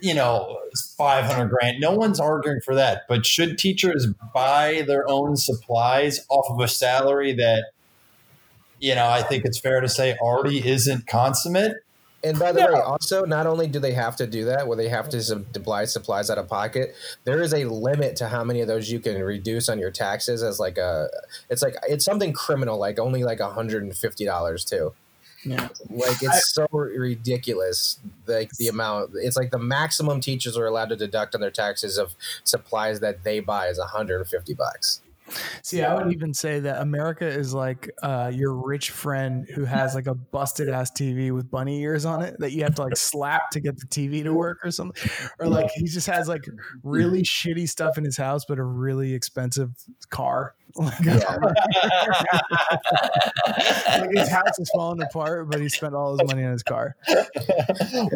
[0.01, 0.59] you know,
[0.97, 1.79] 500 grand.
[1.81, 3.03] No one's arguing for that.
[3.09, 7.65] But should teachers buy their own supplies off of a salary that,
[8.79, 11.77] you know, I think it's fair to say already isn't consummate?
[12.23, 12.75] And by the No.
[12.75, 15.87] way, also, not only do they have to do that, where they have to supply
[15.87, 16.95] supplies out of pocket,
[17.25, 20.43] there is a limit to how many of those you can reduce on your taxes
[20.43, 21.09] as like a,
[21.49, 24.93] it's like it's something criminal, like only like hundred and fifty dollars too.
[25.45, 25.69] Yeah.
[25.89, 29.13] Like it's so ridiculous, like the amount.
[29.15, 32.15] It's like the maximum teachers are allowed to deduct on their taxes of
[32.45, 35.01] supplies that they buy is hundred and fifty bucks.
[35.63, 39.95] See, I would even say that America is like uh, your rich friend who has
[39.95, 42.97] like a busted ass TV with bunny ears on it that you have to like
[42.97, 45.11] slap to get the TV to work or something.
[45.39, 46.45] Or like he just has like
[46.83, 49.71] really shitty stuff in his house, but a really expensive
[50.11, 50.55] car.
[50.77, 51.37] Like, Yeah.
[53.99, 56.97] like his house is falling apart, but he spent all his money on his car.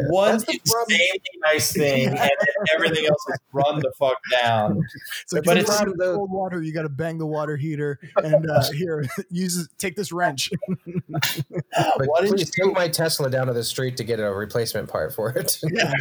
[0.09, 2.29] One That's insanely nice thing, and then
[2.75, 4.81] everything else is run the fuck down.
[5.23, 6.61] It's like, But but it's- it's cold water.
[6.61, 10.49] You got to bang the water heater, and uh, here, use take this wrench.
[10.85, 12.45] But Why didn't you?
[12.45, 15.59] take my Tesla down to the street to get a replacement part for it.
[15.63, 15.91] Yeah.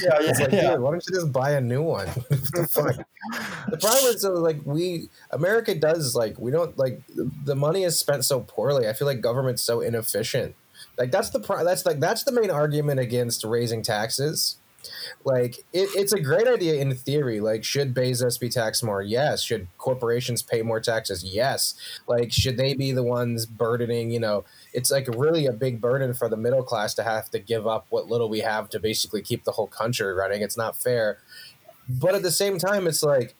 [0.00, 0.70] Yeah, It's yeah, like, yeah.
[0.72, 2.06] dude, why don't you just buy a new one?
[2.06, 3.06] the fuck?
[3.70, 5.08] The problem is, though, like we
[5.52, 7.02] America does like we don't like
[7.44, 8.88] the money is spent so poorly.
[8.88, 10.54] I feel like government's so inefficient.
[10.96, 14.56] Like that's the that's like that's the main argument against raising taxes.
[15.24, 17.38] Like it, it's a great idea in theory.
[17.40, 19.02] Like should Bezos be taxed more?
[19.02, 19.42] Yes.
[19.42, 21.22] Should corporations pay more taxes?
[21.22, 21.74] Yes.
[22.08, 24.10] Like should they be the ones burdening?
[24.10, 27.38] You know, it's like really a big burden for the middle class to have to
[27.38, 30.40] give up what little we have to basically keep the whole country running.
[30.40, 31.18] It's not fair.
[31.88, 33.34] But at the same time, it's like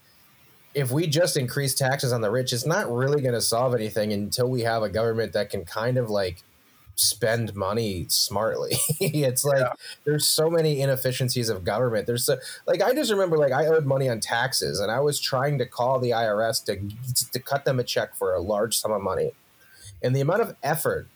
[0.75, 4.13] if we just increase taxes on the rich, it's not really going to solve anything
[4.13, 6.43] until we have a government that can kind of like
[6.95, 8.77] spend money smartly.
[9.01, 9.73] it's like
[10.05, 12.07] there's so many inefficiencies of government.
[12.07, 15.21] There's so like I just remember like I owed money on taxes and I was
[15.21, 18.93] trying to call the IRS to to cut them a check for a large sum
[18.93, 19.33] of money.
[20.03, 21.09] And the amount of effort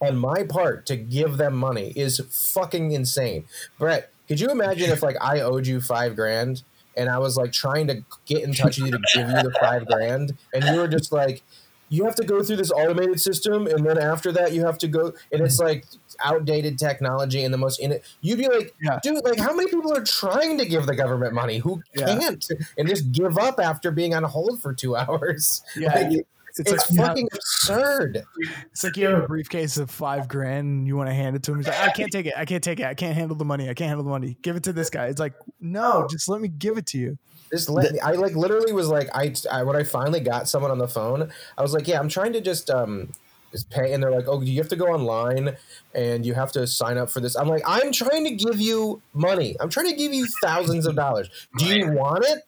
[0.00, 3.44] on my part to give them money is fucking insane.
[3.78, 6.62] Bret, could you imagine if like I owed you 5 grand
[6.96, 9.54] and I was like trying to get in touch with you to give you the
[9.60, 11.42] 5 grand and you were just like
[11.88, 14.88] you have to go through this automated system and then after that you have to
[14.88, 15.84] go and it's like
[16.24, 18.98] outdated technology and the most in it you'd be like Yeah.
[19.02, 22.06] dude like how many people are trying to give the government money who Yeah.
[22.18, 22.46] can't
[22.78, 26.26] and just give up after being on hold for two hours Yeah, Like,
[26.58, 28.24] It's, like you have- fucking absurd.
[28.70, 31.42] It's like you have a briefcase of five grand and you want to hand it
[31.44, 31.58] to him.
[31.58, 32.34] He's like, I can't take it.
[32.36, 32.86] I can't take it.
[32.86, 33.68] I can't handle the money.
[33.68, 34.36] I can't handle the money.
[34.42, 35.06] Give it to this guy.
[35.06, 37.18] It's like, no, just let me give it to you.
[37.50, 38.00] Just let me.
[38.00, 41.30] I like literally was like, I, I when I finally got someone on the phone,
[41.58, 43.12] I was like, yeah, I'm trying to just um
[43.50, 45.54] just pay, and they're like, oh, you have to go online
[45.94, 47.36] and you have to sign up for this.
[47.36, 49.54] I'm like, I'm trying to give you money.
[49.60, 51.28] I'm trying to give you thousands of dollars.
[51.58, 52.44] Do you want it?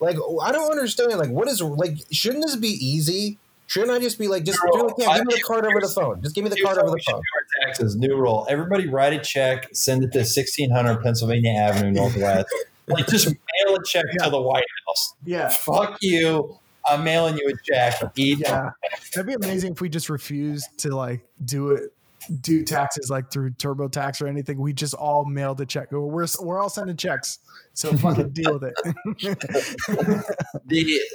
[0.00, 1.12] Like, oh, I don't understand.
[1.18, 1.98] Like, what is like?
[2.10, 3.38] Shouldn't this be easy?
[3.66, 4.94] Shouldn't I just be like, just do it?
[4.98, 6.20] Yeah, give me the card over the phone.
[6.22, 7.22] Just give me the card over the phone.
[7.62, 7.94] taxes.
[7.94, 12.48] New rule: everybody write a check, send it to 1600 Pennsylvania Avenue Northwest.
[12.88, 15.14] like, just mail a check to the White House.
[15.24, 15.48] Yeah.
[15.50, 16.58] Fuck you.
[16.88, 18.02] I'm mailing you a check.
[18.16, 18.40] Eat.
[18.40, 18.70] Yeah.
[19.14, 21.92] That'd be amazing if we just refused to like do it,
[22.40, 24.60] do taxes like through TurboTax or anything.
[24.60, 25.92] We just all mailed a check.
[25.92, 27.38] We're, we're all sending checks.
[27.74, 28.74] So fucking deal with it.
[30.66, 31.00] The,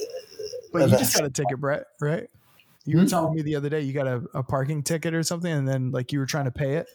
[0.72, 2.30] But you just got a ticket, Bret, right?
[2.86, 5.52] You were telling me the other day you got a, a parking ticket or something,
[5.52, 6.88] and then like you were trying to pay it.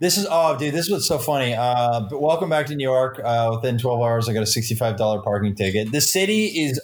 [0.00, 1.54] This is oh, dude, this was so funny.
[1.54, 3.20] Uh, but welcome back to New York.
[3.22, 5.92] Uh, within 12 hours, I got a $65 parking ticket.
[5.92, 6.80] The city is.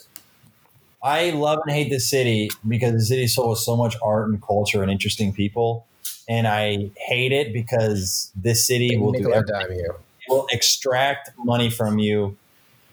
[1.01, 4.27] I love and hate the city because the city is full of so much art
[4.27, 5.85] and culture and interesting people,
[6.27, 9.95] and I hate it because this city will do everything you.
[10.27, 12.37] will extract money from you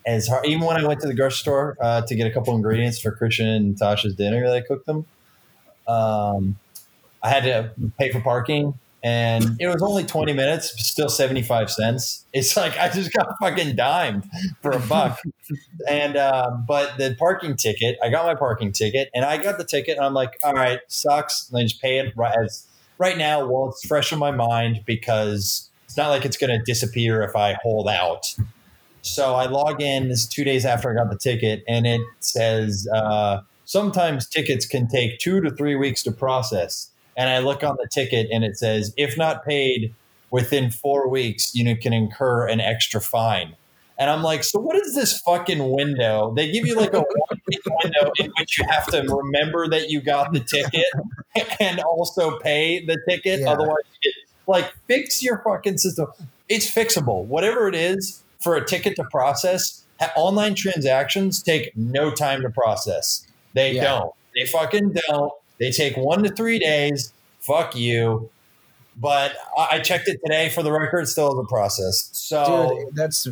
[0.06, 0.46] as hard.
[0.46, 3.12] Even when I went to the grocery store uh, to get a couple ingredients for
[3.12, 5.06] Cristian and Tasha's dinner that I cooked them,
[5.86, 6.56] um,
[7.22, 11.70] I had to pay for parking, and it was only twenty minutes, still seventy five
[11.70, 12.26] cents.
[12.32, 14.28] It's like I just got fucking dimed
[14.60, 15.20] for a buck.
[15.88, 19.64] and uh, but the parking ticket, I got my parking ticket, and I got the
[19.64, 21.48] ticket, and I'm like, all right, sucks.
[21.48, 22.66] And I just pay it right as
[22.98, 23.46] right now.
[23.46, 27.36] Well, it's fresh in my mind because it's not like it's going to disappear if
[27.36, 28.34] I hold out.
[29.02, 30.08] So I log in.
[30.08, 34.86] This two days after I got the ticket, and it says uh, sometimes tickets can
[34.86, 36.90] take two to three weeks to process.
[37.16, 39.94] And I look on the ticket, and it says if not paid
[40.30, 43.56] within four weeks, you can incur an extra fine.
[43.98, 46.32] And I'm like, so what is this fucking window?
[46.34, 47.04] They give you like a
[47.84, 50.86] window in which you have to remember that you got the ticket
[51.60, 53.40] and also pay the ticket.
[53.40, 53.50] Yeah.
[53.50, 54.14] Otherwise, you get,
[54.46, 56.08] like, fix your fucking system.
[56.48, 57.24] It's fixable.
[57.26, 59.84] Whatever it is for a ticket to process,
[60.16, 63.24] online transactions take no time to process.
[63.54, 63.84] They Yeah.
[63.84, 64.12] don't.
[64.34, 65.32] They fucking don't.
[65.60, 67.12] They take one to three days.
[67.40, 68.30] Fuck you.
[68.96, 72.10] But I checked it today for the record, still is a process.
[72.12, 73.26] So Dude, that's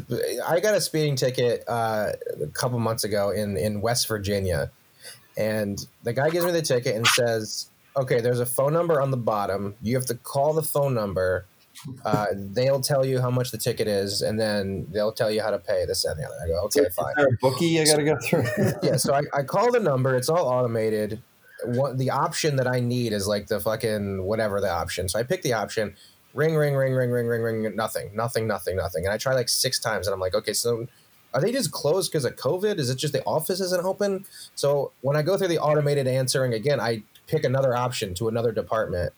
[0.46, 4.70] I got a speeding ticket uh, a couple months ago in in West Virginia,
[5.36, 9.10] and the guy gives me the ticket and says, "Okay, there's a phone number on
[9.10, 9.74] the bottom.
[9.82, 11.44] You have to call the phone number.
[12.04, 15.50] Uh, they'll tell you how much the ticket is, and then they'll tell you how
[15.50, 17.84] to pay this and the other." I go, "Okay, is fine." there a bookie I
[17.84, 18.44] got to go through?
[18.82, 20.16] yeah, so I, I call the number.
[20.16, 21.22] It's all automated.
[21.64, 25.08] What the option that I need is like the fucking whatever the option.
[25.08, 25.94] So I pick the option.
[26.32, 27.76] Ring, ring, ring, ring, ring, ring, ring.
[27.76, 29.04] Nothing, nothing, nothing, nothing.
[29.04, 30.86] And I try like six times, and I'm like, okay, so
[31.34, 32.78] are they just closed because of COVID?
[32.78, 34.26] Is it just the office isn't open?
[34.54, 38.52] So when I go through the automated answering again, I pick another option to another
[38.52, 39.12] department,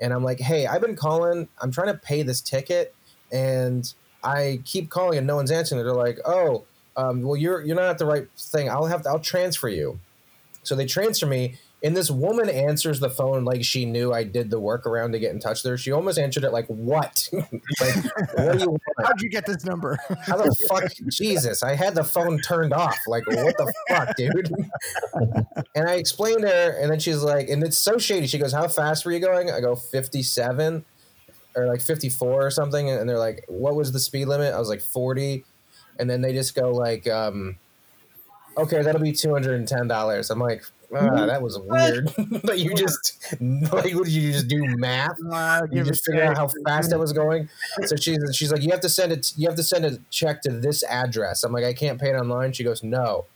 [0.00, 1.48] and I'm like, hey, I've been calling.
[1.60, 2.94] I'm trying to pay this ticket,
[3.32, 5.82] and I keep calling, and no one's answering.
[5.84, 6.64] They're like, oh,
[6.96, 8.70] um, well, you're you're not at the right thing.
[8.70, 9.98] I'll have to, I'll transfer you.
[10.62, 14.48] So they transfer me, and this woman answers the phone like she knew I did
[14.48, 15.76] the workaround to get in touch with her.
[15.76, 17.28] She almost answered it like, "What?
[17.32, 17.94] like,
[18.34, 18.82] what do you want?
[19.02, 19.98] How'd you get this number?
[20.22, 20.90] How the fuck?
[21.10, 21.62] Jesus!
[21.62, 22.98] I had the phone turned off.
[23.06, 24.50] Like, what the fuck, dude?"
[25.74, 28.26] and I explained to her, and then she's like, and it's so shady.
[28.28, 30.86] She goes, "How fast were you going?" I go, 57
[31.54, 32.88] or like 54 or something.
[32.88, 35.44] And they're like, "What was the speed limit?" I was like, 40.
[35.98, 37.56] And then they just go like, um,
[38.56, 40.64] "Okay, that'll be two hundred and ten dollars." I'm like,
[40.96, 42.10] ah, "That was weird."
[42.44, 45.16] but you just like, what did you just do math?
[45.30, 47.48] Uh, You just figure out how fast I was going.
[47.86, 49.32] So she's she's like, you have to send it.
[49.36, 51.44] You have to send a check to this address.
[51.44, 52.52] I'm like, I can't pay it online.
[52.52, 53.26] She goes, no.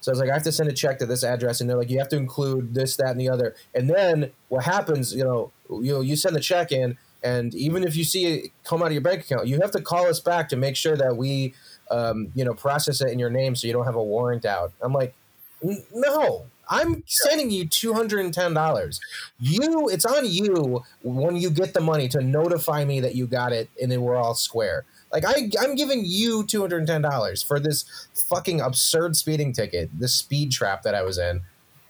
[0.00, 1.76] So I was like, I have to send a check to this address, and they're
[1.76, 3.56] like, you have to include this, that, and the other.
[3.74, 5.14] And then what happens?
[5.14, 8.52] You know, you know, you send the check in, and even if you see it
[8.64, 10.96] come out of your bank account, you have to call us back to make sure
[10.96, 11.52] that we,
[11.90, 14.72] um, you know, process it in your name so you don't have a warrant out.
[14.80, 15.14] I'm like,
[15.62, 16.46] no.
[16.68, 19.00] I'm sending you two hundred and ten dollars.
[19.40, 23.52] You, it's on you when you get the money to notify me that you got
[23.52, 24.84] it, and then we're all square.
[25.10, 29.52] Like I, I'm giving you two hundred and ten dollars for this fucking absurd speeding
[29.52, 31.40] ticket, this speed trap that I was in.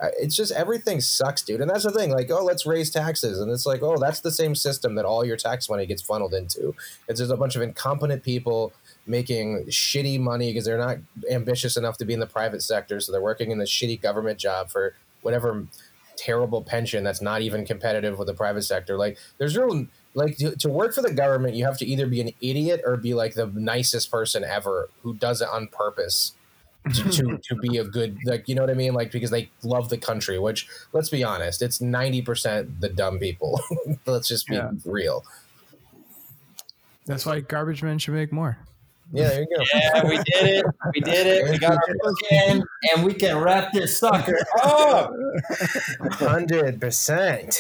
[0.01, 1.61] Uh, It's just everything sucks, dude.
[1.61, 2.11] And that's the thing.
[2.11, 5.25] Like, oh, let's raise taxes, and it's like, oh, that's the same system that all
[5.25, 6.75] your tax money gets funneled into.
[7.09, 8.73] It's just a bunch of incompetent people
[9.09, 10.99] making shitty money because they're not
[11.31, 14.39] ambitious enough to be in the private sector, so they're working in this shitty government
[14.39, 15.67] job for whatever
[16.17, 18.97] terrible pension that's not even competitive with the private sector.
[18.97, 22.21] Like there's real like to, to work for the government, you have to either be
[22.21, 26.35] an idiot or be like the nicest person ever who does it on purpose.
[26.95, 29.51] to, to, to be a good like you know what I mean like because they
[29.63, 33.61] love the country which let's be honest it's 90% the dumb people
[34.07, 34.71] let's just be Yeah.
[34.87, 35.25] real
[37.05, 38.59] That's why garbage men should make more.
[39.13, 40.67] Yeah there you go Yeah, we did it.
[40.95, 41.51] We did it.
[41.51, 45.13] We got our book in, and we can wrap this sucker up.
[46.13, 47.59] Hundred percent.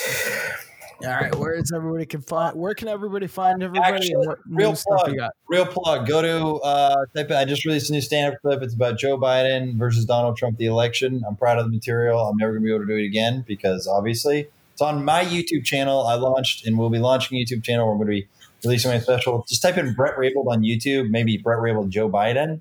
[1.04, 2.56] All right, where is everybody can find?
[2.56, 3.94] Where can everybody find everybody?
[3.94, 5.14] Actually, real plug.
[5.48, 6.08] Real plug.
[6.08, 7.30] Go to uh, type.
[7.30, 8.62] I just released a new stand-up clip.
[8.62, 11.22] It's about Joe Biden versus Donald Trump, the election.
[11.26, 12.18] I'm proud of the material.
[12.26, 15.64] I'm never gonna be able to do it again because obviously it's on my YouTube
[15.64, 16.04] channel.
[16.04, 17.86] I launched and we'll be launching a YouTube channel.
[17.86, 18.26] Where I'm gonna be
[18.64, 19.44] releasing my special.
[19.48, 21.10] Just type in Bret Raybould on YouTube.
[21.10, 22.60] Maybe Bret Raybould Joe Biden.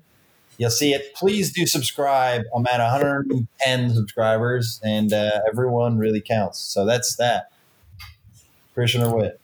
[0.58, 1.14] You'll see it.
[1.14, 2.42] Please do subscribe.
[2.54, 6.58] I'm at 110 subscribers, and uh, everyone really counts.
[6.58, 7.52] So that's that.
[8.76, 9.40] Cristian or Wit.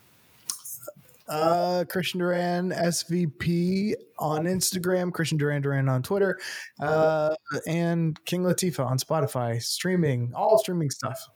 [1.26, 6.38] Uh, Cristian Duran, SVP on Instagram, Cristian Duran Duran on Twitter,
[6.80, 7.34] uh,
[7.66, 11.28] and King Latifa on Spotify, streaming, all streaming stuff.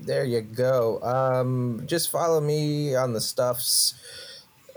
[0.00, 1.00] There you go.
[1.02, 3.94] Um, just follow me on the stuffs,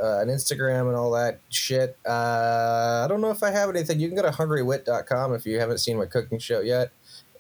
[0.02, 1.98] uh, on Instagram and all that shit.
[2.06, 4.00] Uh, I don't know if I have anything.
[4.00, 6.92] You can go to hungrywit.com if you haven't seen my cooking show yet.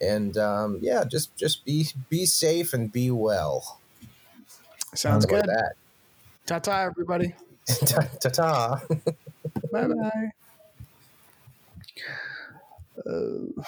[0.01, 3.79] And um, yeah, just just be be safe and be well.
[4.95, 5.43] Sounds good.
[5.45, 5.73] That.
[6.45, 7.35] Ta ta, everybody.
[7.67, 8.81] Ta ta.
[9.71, 10.31] Bye bye.
[13.07, 13.63] Uh,